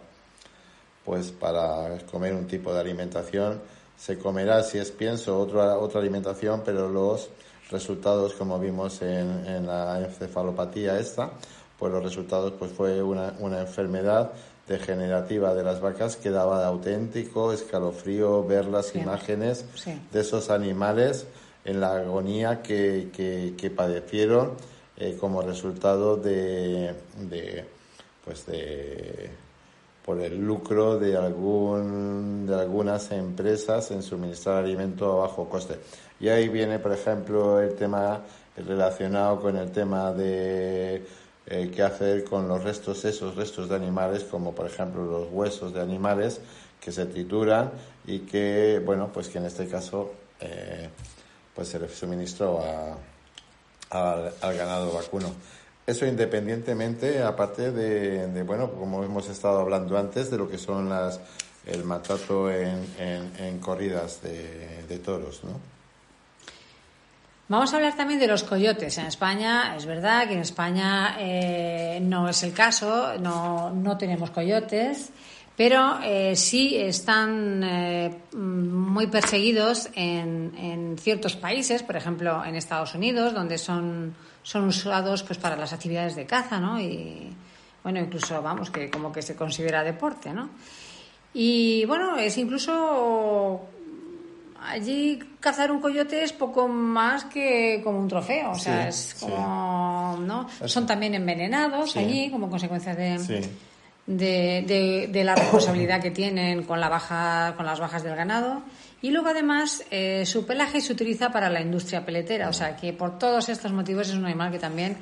pues, 1.04 1.30
para 1.32 1.98
comer 2.10 2.34
un 2.34 2.46
tipo 2.46 2.72
de 2.72 2.80
alimentación. 2.80 3.60
Se 3.96 4.18
comerá, 4.18 4.62
si 4.62 4.78
es 4.78 4.90
pienso, 4.90 5.38
otra, 5.38 5.78
otra 5.78 6.00
alimentación, 6.00 6.62
pero 6.64 6.88
los 6.88 7.30
resultados, 7.70 8.34
como 8.34 8.58
vimos 8.58 9.00
en, 9.02 9.46
en 9.46 9.66
la 9.66 10.00
encefalopatía 10.00 10.98
esta, 10.98 11.30
pues 11.78 11.92
los 11.92 12.02
resultados 12.02 12.52
pues 12.58 12.70
fue 12.72 13.02
una, 13.02 13.34
una 13.40 13.60
enfermedad 13.60 14.32
degenerativa 14.68 15.54
de 15.54 15.64
las 15.64 15.80
vacas 15.80 16.16
que 16.16 16.30
daba 16.30 16.64
auténtico 16.66 17.52
escalofrío 17.52 18.44
ver 18.44 18.66
las 18.66 18.94
imágenes 18.94 19.64
de 20.12 20.20
esos 20.20 20.50
animales 20.50 21.26
en 21.64 21.80
la 21.80 21.96
agonía 21.96 22.62
que, 22.62 23.10
que, 23.58 23.70
padecieron 23.70 24.52
eh, 24.96 25.16
como 25.18 25.42
resultado 25.42 26.16
de, 26.16 26.94
de, 27.18 27.64
pues 28.24 28.46
de 28.46 29.30
por 30.04 30.20
el 30.20 30.38
lucro 30.40 30.98
de 30.98 31.16
algún 31.16 32.46
de 32.46 32.54
algunas 32.54 33.10
empresas 33.12 33.90
en 33.90 34.02
suministrar 34.02 34.64
alimento 34.64 35.12
a 35.12 35.26
bajo 35.26 35.48
coste 35.48 35.78
y 36.20 36.28
ahí 36.28 36.48
viene 36.48 36.78
por 36.78 36.92
ejemplo 36.92 37.60
el 37.60 37.74
tema 37.74 38.22
relacionado 38.56 39.40
con 39.40 39.56
el 39.56 39.70
tema 39.70 40.12
de 40.12 41.04
eh, 41.46 41.70
qué 41.74 41.82
hacer 41.82 42.24
con 42.24 42.46
los 42.46 42.62
restos, 42.62 43.04
esos 43.04 43.34
restos 43.34 43.68
de 43.68 43.74
animales, 43.74 44.24
como 44.24 44.54
por 44.54 44.66
ejemplo 44.66 45.04
los 45.04 45.28
huesos 45.30 45.74
de 45.74 45.80
animales 45.80 46.40
que 46.80 46.92
se 46.92 47.06
trituran 47.06 47.72
y 48.06 48.20
que, 48.20 48.80
bueno, 48.84 49.10
pues 49.12 49.28
que 49.28 49.38
en 49.38 49.46
este 49.46 49.66
caso 49.66 50.12
eh, 50.40 50.88
pues 51.54 51.68
se 51.68 51.78
le 51.78 51.88
suministró 51.88 52.60
al 53.90 54.56
ganado 54.56 54.92
vacuno. 54.92 55.32
Eso 55.86 56.06
independientemente, 56.06 57.22
aparte 57.22 57.72
de, 57.72 58.42
bueno, 58.44 58.70
como 58.72 59.02
hemos 59.02 59.28
estado 59.28 59.60
hablando 59.60 59.98
antes, 59.98 60.30
de 60.30 60.38
lo 60.38 60.48
que 60.48 60.58
son 60.58 60.88
las 60.88 61.20
el 61.66 61.84
maltrato 61.84 62.50
en, 62.50 62.84
en, 62.98 63.58
corridas 63.60 64.20
de, 64.22 64.82
de 64.88 64.98
toros, 64.98 65.44
¿no? 65.44 65.72
Vamos 67.52 67.72
a 67.74 67.76
hablar 67.76 67.94
también 67.94 68.18
de 68.18 68.26
los 68.26 68.44
coyotes. 68.44 68.96
En 68.96 69.06
España, 69.06 69.76
es 69.76 69.84
verdad 69.84 70.26
que 70.26 70.32
en 70.32 70.40
España 70.40 71.16
eh, 71.18 71.98
no 72.00 72.28
es 72.28 72.42
el 72.44 72.54
caso, 72.54 73.18
no, 73.18 73.70
no 73.70 73.98
tenemos 73.98 74.30
coyotes, 74.30 75.10
pero 75.54 75.98
eh, 76.02 76.34
sí 76.34 76.74
están 76.76 77.62
eh, 77.62 78.22
muy 78.32 79.06
perseguidos 79.08 79.90
en, 79.94 80.54
en, 80.56 80.96
ciertos 80.96 81.36
países, 81.36 81.82
por 81.82 81.96
ejemplo 81.96 82.42
en 82.42 82.56
Estados 82.56 82.94
Unidos, 82.94 83.34
donde 83.34 83.58
son, 83.58 84.14
son 84.42 84.66
usados 84.66 85.22
pues, 85.22 85.38
para 85.38 85.56
las 85.56 85.72
actividades 85.72 86.16
de 86.16 86.26
caza, 86.26 86.58
¿no? 86.58 86.80
Y 86.80 87.32
bueno, 87.82 88.00
incluso, 88.00 88.40
vamos, 88.42 88.70
que 88.70 88.90
como 88.90 89.12
que 89.12 89.22
se 89.22 89.36
considera 89.36 89.82
deporte, 89.82 90.32
¿no? 90.32 90.50
Y 91.34 91.84
bueno, 91.86 92.16
es 92.16 92.36
incluso 92.38 93.68
allí 94.68 95.18
cazar 95.40 95.72
un 95.72 95.80
coyote 95.80 96.22
es 96.22 96.32
poco 96.32 96.68
más 96.68 97.24
que 97.24 97.80
como 97.82 97.98
un 97.98 98.08
trofeo, 98.08 98.52
o 98.52 98.58
sea, 98.58 98.88
es 98.88 99.16
como, 99.18 100.18
¿no? 100.20 100.48
Son 100.66 100.86
también 100.86 101.14
envenenados 101.14 101.96
allí 101.96 102.30
como 102.30 102.48
consecuencia 102.48 102.94
de, 102.94 103.48
de, 104.06 105.08
de, 105.10 105.24
la 105.24 105.34
responsabilidad 105.34 106.00
que 106.00 106.10
tienen 106.10 106.64
con 106.64 106.80
la 106.80 106.88
baja, 106.88 107.54
con 107.56 107.66
las 107.66 107.80
bajas 107.80 108.02
del 108.02 108.14
ganado. 108.14 108.62
Y 109.02 109.10
luego 109.10 109.28
además 109.28 109.84
eh, 109.90 110.24
su 110.24 110.46
pelaje 110.46 110.80
se 110.80 110.92
utiliza 110.92 111.30
para 111.30 111.50
la 111.50 111.60
industria 111.60 112.06
peletera, 112.06 112.48
o 112.48 112.52
sea 112.52 112.76
que 112.76 112.92
por 112.92 113.18
todos 113.18 113.48
estos 113.48 113.72
motivos 113.72 114.08
es 114.08 114.14
un 114.14 114.24
animal 114.24 114.52
que 114.52 114.60
también 114.60 114.96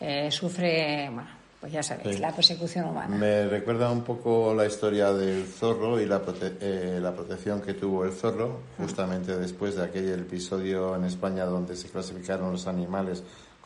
eh, 0.00 0.30
sufre, 0.30 1.10
bueno, 1.12 1.28
pues 1.60 1.70
ya 1.70 1.82
sabéis, 1.82 2.20
la 2.20 2.34
persecución 2.34 2.86
humana. 2.88 3.14
Me 3.14 3.46
recuerda 3.46 3.90
un 3.90 4.02
poco 4.02 4.54
la 4.54 4.64
historia 4.64 5.12
del 5.12 5.44
zorro 5.44 6.00
y 6.00 6.06
la, 6.06 6.22
eh, 6.60 6.98
la 7.02 7.14
protección 7.14 7.60
que 7.60 7.74
tuvo 7.74 8.06
el 8.06 8.12
zorro, 8.12 8.60
justamente 8.78 9.36
después 9.36 9.76
de 9.76 9.84
aquel 9.84 10.20
episodio 10.20 10.96
en 10.96 11.04
España 11.04 11.44
donde 11.44 11.76
se 11.76 11.88
clasificaron 11.90 12.50
los 12.50 12.66
animales 12.66 13.22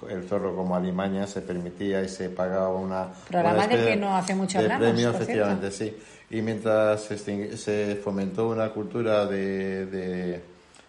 el 0.09 0.29
zorro 0.29 0.55
como 0.55 0.77
alimaña 0.77 1.27
se 1.27 1.41
permitía 1.41 2.03
y 2.03 2.09
se 2.09 2.31
pagaba 2.31 2.71
una 2.71 3.09
programa 3.29 3.67
de 3.67 3.85
que 3.85 3.97
no 3.97 4.17
hace 4.17 4.35
mucho 4.35 4.61
de 4.61 4.69
premio 4.69 5.11
efectivamente 5.11 5.71
sí. 5.71 5.97
Y 6.31 6.43
mientras 6.43 7.05
se, 7.05 8.01
fomentó 8.05 8.49
una 8.49 8.69
cultura 8.71 9.25
de, 9.25 9.87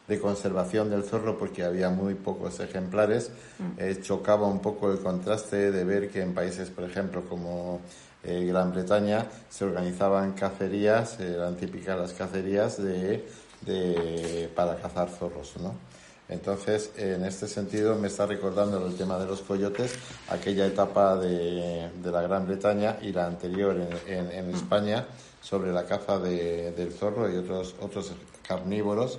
de, 0.07 0.19
conservación 0.19 0.89
del 0.89 1.03
zorro 1.03 1.37
porque 1.37 1.63
había 1.63 1.89
muy 1.89 2.15
pocos 2.15 2.59
ejemplares 2.59 3.31
mm. 3.59 3.79
eh, 3.79 3.99
chocaba 4.01 4.47
un 4.47 4.59
poco 4.59 4.91
el 4.91 4.99
contraste 4.99 5.71
de 5.71 5.83
ver 5.83 6.09
que 6.09 6.21
en 6.21 6.33
países 6.33 6.69
por 6.69 6.83
ejemplo 6.83 7.23
como 7.29 7.79
eh, 8.23 8.43
Gran 8.45 8.71
Bretaña 8.71 9.27
se 9.49 9.65
organizaban 9.65 10.33
cacerías 10.33 11.19
eran 11.19 11.55
típicas 11.55 11.97
las 11.97 12.13
cacerías 12.13 12.81
de, 12.81 13.23
de 13.61 14.49
para 14.55 14.77
cazar 14.77 15.09
zorros 15.09 15.55
no 15.61 15.75
entonces, 16.29 16.91
en 16.95 17.25
este 17.25 17.47
sentido, 17.47 17.95
me 17.95 18.07
está 18.07 18.27
recordando 18.27 18.85
el 18.85 18.95
tema 18.95 19.17
de 19.17 19.25
los 19.25 19.41
coyotes, 19.41 19.95
aquella 20.29 20.67
etapa 20.67 21.15
de, 21.15 21.89
la 22.03 22.21
Gran 22.21 22.45
Bretaña 22.45 22.97
y 23.01 23.11
la 23.11 23.25
anterior 23.25 23.75
en, 24.07 24.53
España 24.53 25.07
sobre 25.41 25.71
la 25.71 25.85
caza 25.85 26.19
del 26.19 26.91
zorro 26.93 27.33
y 27.33 27.37
otros, 27.37 27.75
otros 27.81 28.11
carnívoros 28.47 29.17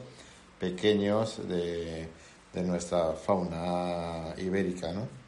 pequeños 0.61 1.41
de, 1.49 2.09
de 2.53 2.63
nuestra 2.63 3.13
fauna 3.13 4.35
ibérica, 4.39 4.93
¿no? 4.93 5.20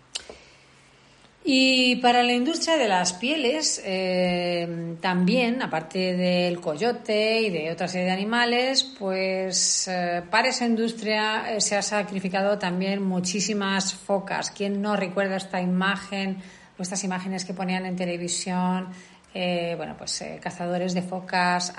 Y 1.44 1.96
para 1.96 2.22
la 2.22 2.32
industria 2.32 2.76
de 2.76 2.86
las 2.86 3.14
pieles, 3.14 3.82
eh, 3.84 4.96
también, 5.00 5.60
aparte 5.60 6.14
del 6.14 6.60
coyote 6.60 7.40
y 7.40 7.50
de 7.50 7.72
otra 7.72 7.88
serie 7.88 8.06
de 8.06 8.12
animales, 8.12 8.84
pues 8.96 9.88
eh, 9.88 10.22
para 10.30 10.48
esa 10.48 10.66
industria 10.66 11.52
eh, 11.52 11.60
se 11.60 11.76
ha 11.76 11.82
sacrificado 11.82 12.58
también 12.58 13.02
muchísimas 13.02 13.92
focas. 13.92 14.52
¿Quién 14.52 14.80
no 14.80 14.94
recuerda 14.94 15.36
esta 15.36 15.60
imagen 15.60 16.40
o 16.78 16.82
estas 16.82 17.02
imágenes 17.02 17.44
que 17.44 17.54
ponían 17.54 17.86
en 17.86 17.96
televisión? 17.96 18.88
bueno, 19.34 19.96
pues 19.96 20.22
cazadores 20.42 20.92
de 20.92 21.00
focas 21.00 21.72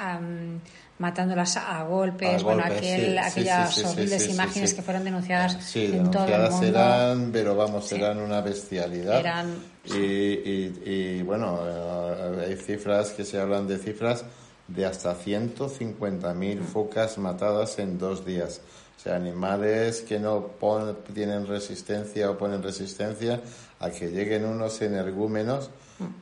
matándolas 0.99 1.57
a 1.57 1.83
golpes, 1.83 2.43
bueno, 2.43 2.63
aquellas 2.63 3.77
horribles 3.83 4.29
imágenes 4.29 4.73
que 4.73 4.81
fueron 4.81 5.03
denunciadas 5.03 5.75
en 5.75 6.11
todo 6.11 6.25
el 6.25 6.49
mundo. 6.49 6.67
eran, 6.67 7.31
pero 7.31 7.55
vamos, 7.55 7.91
eran 7.91 8.19
una 8.19 8.41
bestialidad. 8.41 9.19
Eran... 9.19 9.73
Y, 9.85 9.99
y, 9.99 11.21
bueno, 11.23 11.59
eh, 11.65 12.45
hay 12.47 12.55
cifras 12.55 13.11
que 13.11 13.25
se 13.25 13.39
hablan 13.39 13.67
de 13.67 13.77
cifras 13.77 14.23
de 14.67 14.85
hasta 14.85 15.13
150.000 15.13 16.59
mm. 16.59 16.63
focas 16.63 17.17
matadas 17.17 17.79
en 17.79 17.97
dos 17.97 18.25
días. 18.25 18.61
O 18.97 18.99
sea, 19.01 19.15
animales 19.15 20.01
que 20.01 20.19
no 20.19 20.51
tienen 21.13 21.45
resistencia 21.45 22.29
o 22.29 22.37
ponen 22.37 22.63
resistencia 22.63 23.41
a 23.79 23.89
que 23.89 24.09
lleguen 24.09 24.45
unos 24.45 24.81
energúmenos 24.81 25.69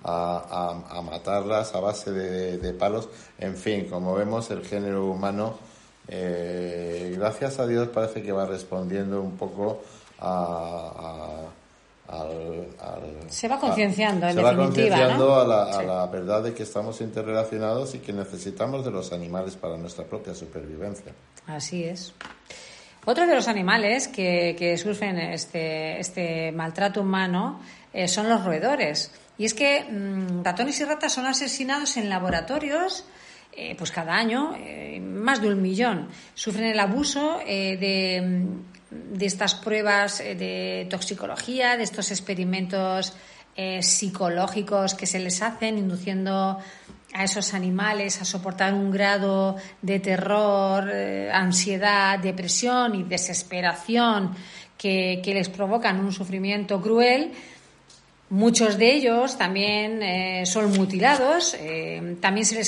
a, 0.04 1.02
matarlas 1.04 1.74
a 1.76 1.80
base 1.80 2.12
de, 2.12 2.74
palos. 2.74 3.10
En 3.40 3.56
fin, 3.56 3.86
como 3.90 4.14
vemos, 4.14 4.50
el 4.52 4.66
género 4.66 5.08
humano, 5.08 5.58
eh, 6.08 7.14
gracias 7.18 7.60
a 7.60 7.68
Dios, 7.68 7.88
parece 7.90 8.22
que 8.22 8.32
va 8.32 8.46
respondiendo 8.46 9.22
un 9.22 9.38
poco 9.38 9.82
a, 10.20 11.48
al, 12.08 12.72
se 13.30 13.48
va 13.48 13.60
concienciando, 13.60 14.28
en 14.28 14.36
se 14.36 14.42
va 14.42 14.56
concienciando 14.56 15.40
a, 15.40 15.46
la, 15.46 16.08
verdad 16.08 16.44
de 16.44 16.54
que 16.54 16.64
estamos 16.64 17.00
interrelacionados 17.00 17.96
y 17.96 18.00
que 18.00 18.12
necesitamos 18.12 18.84
de 18.84 18.92
los 18.92 19.14
animales 19.14 19.56
para 19.56 19.78
nuestra 19.78 20.04
propia 20.04 20.36
supervivencia. 20.36 21.14
Así 21.48 21.84
es. 21.86 22.14
Otro 23.06 23.26
de 23.26 23.34
los 23.34 23.48
animales 23.48 24.08
que, 24.08 24.56
que 24.58 24.78
sufren 24.78 25.18
este, 25.18 26.00
este 26.00 26.52
maltrato 26.52 27.02
humano 27.02 27.62
eh, 27.94 28.08
son 28.08 28.30
los 28.30 28.44
roedores. 28.44 29.12
Y 29.41 29.45
es 29.45 29.56
que 29.56 29.84
mm, 29.84 30.43
ratones 30.43 30.80
y 30.82 30.84
ratas 30.84 31.13
son 31.13 31.25
asesinados 31.25 31.97
en 31.97 32.10
laboratorios 32.10 33.06
eh, 33.51 33.73
pues 33.75 33.89
cada 33.89 34.13
año, 34.13 34.54
eh, 34.56 34.99
más 34.99 35.41
de 35.41 35.47
un 35.47 35.63
millón. 35.63 36.10
Sufren 36.36 36.65
el 36.65 36.80
abuso 36.80 37.39
de, 37.39 38.21
mm, 38.21 39.17
de, 39.17 39.25
estas 39.25 39.56
pruebas 39.56 40.19
de 40.19 40.86
toxicología, 40.91 41.75
de 41.75 41.84
estos 41.84 42.12
experimentos 42.12 43.13
psicológicos 43.82 44.93
que 44.93 45.06
se 45.06 45.19
les 45.19 45.41
hacen, 45.41 45.77
induciendo 45.77 46.60
a 47.13 47.23
esos 47.23 47.54
animales 47.54 48.21
a 48.21 48.25
soportar 48.25 48.73
un 48.73 48.91
grado 48.91 49.58
de 49.82 49.99
terror, 49.99 50.89
ansiedad, 51.34 52.17
depresión 52.19 52.95
y 52.95 53.04
desesperación 53.04 54.34
que, 54.77 55.19
que 55.23 55.34
les 55.34 55.49
provocan 55.49 55.99
un 55.99 56.13
sufrimiento 56.13 56.82
cruel 56.82 57.34
Muchos 58.32 58.78
de 58.78 58.94
ellos 58.94 59.38
también 59.38 60.02
eh, 60.02 60.46
son 60.46 60.72
mutilados, 60.72 61.54
eh, 61.60 62.15
también 62.22 62.46
se 62.46 62.56
les, 62.56 62.67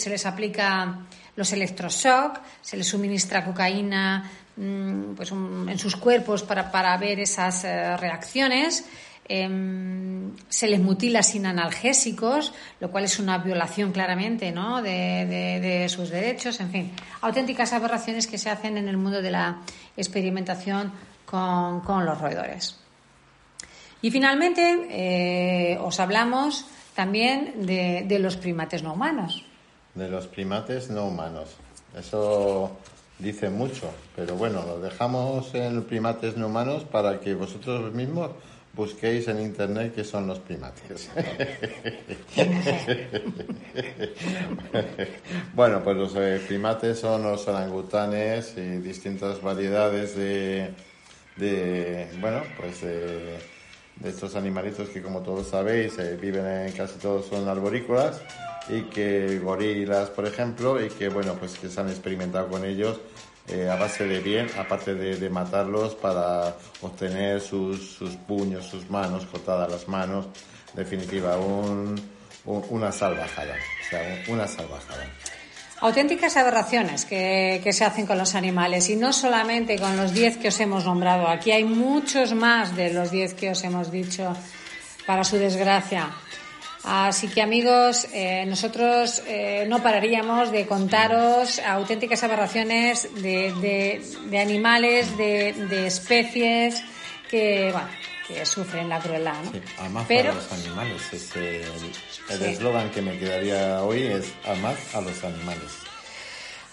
se 0.00 0.08
les 0.08 0.24
aplica 0.24 1.00
los 1.36 1.52
electroshock, 1.52 2.40
se 2.62 2.78
les 2.78 2.86
suministra 2.86 3.44
cocaína 3.44 4.30
mm, 4.56 5.12
pues 5.14 5.30
en 5.32 5.78
sus 5.78 5.96
cuerpos 5.96 6.44
para, 6.44 6.96
ver 6.96 7.20
esas 7.20 7.62
eh, 7.64 7.94
reacciones. 7.98 8.86
Em, 9.28 10.32
se 10.48 10.66
les 10.66 10.80
mutila 10.80 11.22
sin 11.22 11.44
analgésicos, 11.44 12.54
lo 12.80 12.90
cual 12.90 13.04
es 13.04 13.18
una 13.18 13.36
violación 13.36 13.92
claramente 13.92 14.50
¿no? 14.50 14.80
de, 14.80 15.86
sus 15.90 16.08
derechos. 16.08 16.58
En 16.60 16.70
fin, 16.70 16.90
auténticas 17.20 17.74
aberraciones 17.74 18.26
que 18.26 18.38
se 18.38 18.48
hacen 18.48 18.78
en 18.78 18.88
el 18.88 18.96
mundo 18.96 19.20
de 19.20 19.30
la 19.30 19.58
experimentación 19.94 20.90
con 21.26 22.06
los 22.06 22.18
roedores. 22.18 22.81
Y 24.02 24.10
finalmente 24.10 24.88
eh, 24.90 25.78
os 25.80 25.98
hablamos 26.00 26.66
también 26.94 27.66
de, 27.66 28.18
los 28.18 28.36
primates 28.36 28.82
no 28.82 28.94
humanos. 28.94 29.44
De 29.94 30.08
los 30.08 30.26
primates 30.26 30.90
no 30.90 31.06
humanos. 31.06 31.50
Eso 31.96 32.76
dice 33.18 33.48
mucho, 33.48 33.92
pero 34.16 34.34
bueno, 34.34 34.64
lo 34.66 34.80
dejamos 34.80 35.54
en 35.54 35.84
primates 35.84 36.36
no 36.36 36.48
humanos 36.48 36.82
para 36.84 37.20
que 37.20 37.34
vosotros 37.34 37.94
mismos 37.94 38.32
busquéis 38.74 39.28
en 39.28 39.40
internet 39.40 39.92
qué 39.94 40.02
son 40.02 40.26
los 40.26 40.40
primates. 40.40 41.08
bueno, 45.54 45.84
pues 45.84 45.96
los 45.96 46.12
eh, 46.16 46.40
primates 46.48 46.98
son 46.98 47.22
los 47.22 47.46
orangutanes 47.46 48.54
y 48.56 48.78
distintas 48.78 49.40
variedades 49.40 50.16
de, 50.16 50.74
de 51.36 52.08
bueno, 52.20 52.42
pues 52.58 52.80
de 52.80 53.51
de 53.96 54.10
estos 54.10 54.34
animalitos 54.36 54.88
que 54.88 55.02
como 55.02 55.20
todos 55.20 55.48
sabéis 55.48 55.98
eh, 55.98 56.16
viven 56.20 56.46
en 56.46 56.72
casi 56.72 56.98
todos 56.98 57.26
son 57.26 57.48
arborícolas 57.48 58.20
y 58.68 58.82
que 58.82 59.38
gorilas 59.38 60.10
por 60.10 60.26
ejemplo 60.26 60.82
y 60.84 60.88
que 60.88 61.08
bueno 61.08 61.34
pues 61.34 61.58
que 61.58 61.68
se 61.68 61.80
han 61.80 61.88
experimentado 61.88 62.48
con 62.48 62.64
ellos 62.64 63.00
eh, 63.48 63.68
a 63.68 63.76
base 63.76 64.06
de 64.06 64.20
bien 64.20 64.46
aparte 64.56 64.94
de, 64.94 65.30
matarlos 65.30 65.94
para 65.96 66.54
obtener 66.80 67.40
sus, 67.40 67.94
sus, 67.96 68.10
puños 68.16 68.66
sus 68.66 68.88
manos 68.88 69.26
cortadas 69.26 69.70
las 69.70 69.88
manos 69.88 70.26
definitiva 70.74 71.36
un, 71.36 72.00
una 72.44 72.92
salvajada 72.92 73.54
o 73.54 73.90
sea 73.90 74.24
una 74.28 74.46
salvajada 74.46 75.06
auténticas 75.82 76.36
aberraciones 76.36 77.04
que, 77.04 77.60
se 77.72 77.84
hacen 77.84 78.06
con 78.06 78.16
los 78.16 78.34
animales 78.36 78.88
y 78.88 78.96
no 78.96 79.12
solamente 79.12 79.78
con 79.78 79.96
los 79.96 80.14
10 80.14 80.38
que 80.38 80.48
os 80.48 80.60
hemos 80.60 80.84
nombrado. 80.84 81.26
Aquí 81.26 81.50
hay 81.50 81.64
muchos 81.64 82.34
más 82.34 82.74
de 82.76 82.92
los 82.92 83.10
10 83.10 83.34
que 83.34 83.50
os 83.50 83.62
hemos 83.64 83.90
dicho 83.90 84.34
para 85.06 85.24
su 85.24 85.36
desgracia. 85.36 86.10
Así 86.84 87.28
que 87.28 87.42
amigos, 87.42 88.06
eh, 88.12 88.44
nosotros 88.46 89.22
eh, 89.26 89.66
no 89.68 89.82
pararíamos 89.82 90.52
de 90.52 90.66
contaros 90.66 91.58
auténticas 91.60 92.22
aberraciones 92.22 93.08
de, 93.22 94.00
de, 94.30 94.38
animales, 94.38 95.16
de, 95.16 95.86
especies 95.86 96.82
que, 97.32 97.70
bueno, 97.72 97.88
que 98.28 98.44
sufren 98.44 98.90
la 98.90 99.00
crueldad. 99.00 99.42
¿no? 99.42 99.52
Sí, 99.52 99.60
Pero, 100.06 100.34
los 100.34 100.52
animales. 100.52 101.34
el 102.28 102.42
eslogan 102.42 102.90
que 102.90 103.00
me 103.00 103.18
quedaría 103.18 103.82
hoy 103.82 104.02
es 104.02 104.30
amar 104.46 104.76
a 104.92 105.00
los 105.00 105.24
animales. 105.24 105.72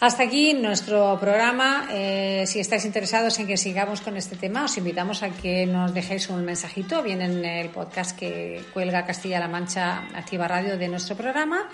Hasta 0.02 0.24
aquí 0.24 0.54
nuestro 0.54 1.18
programa. 1.20 1.88
Eh, 1.92 2.44
si 2.46 2.60
estáis 2.60 2.86
interesados 2.86 3.38
en 3.40 3.48
que 3.48 3.58
sigamos 3.58 4.02
con 4.02 4.16
este 4.18 4.36
tema, 4.36 4.66
os 4.66 4.78
invitamos 4.78 5.24
a 5.24 5.30
que 5.30 5.66
nos 5.66 5.94
dejéis 5.94 6.30
un 6.30 6.44
mensajito, 6.44 7.04
bien 7.04 7.22
en 7.22 7.44
el 7.44 7.70
podcast 7.70 8.18
que 8.18 8.62
cuelga 8.74 9.06
Castilla-La 9.06 9.48
Mancha 9.48 10.08
Activa 10.14 10.48
Radio 10.48 10.78
de 10.78 10.88
nuestro 10.88 11.16
programa, 11.16 11.70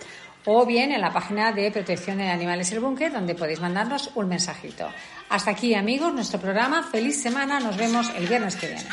o 0.46 0.66
bien 0.66 0.92
en 0.92 1.02
la 1.02 1.12
página 1.12 1.52
de 1.52 1.72
Protección 1.72 2.18
de 2.20 2.30
Animales 2.30 2.72
El 2.72 2.80
Búnker, 2.80 3.12
donde 3.12 3.36
podéis 3.36 3.60
mandarnos 3.60 4.12
un 4.16 4.28
mensajito. 4.28 4.90
Hasta 5.30 5.52
aquí, 5.52 5.74
amigos, 5.74 6.14
nuestro 6.14 6.40
programa. 6.40 6.84
Feliz 6.84 7.22
semana. 7.22 7.60
Nos 7.60 7.76
vemos 7.78 8.12
el 8.16 8.28
viernes 8.28 8.56
que 8.56 8.68
viene. 8.68 8.90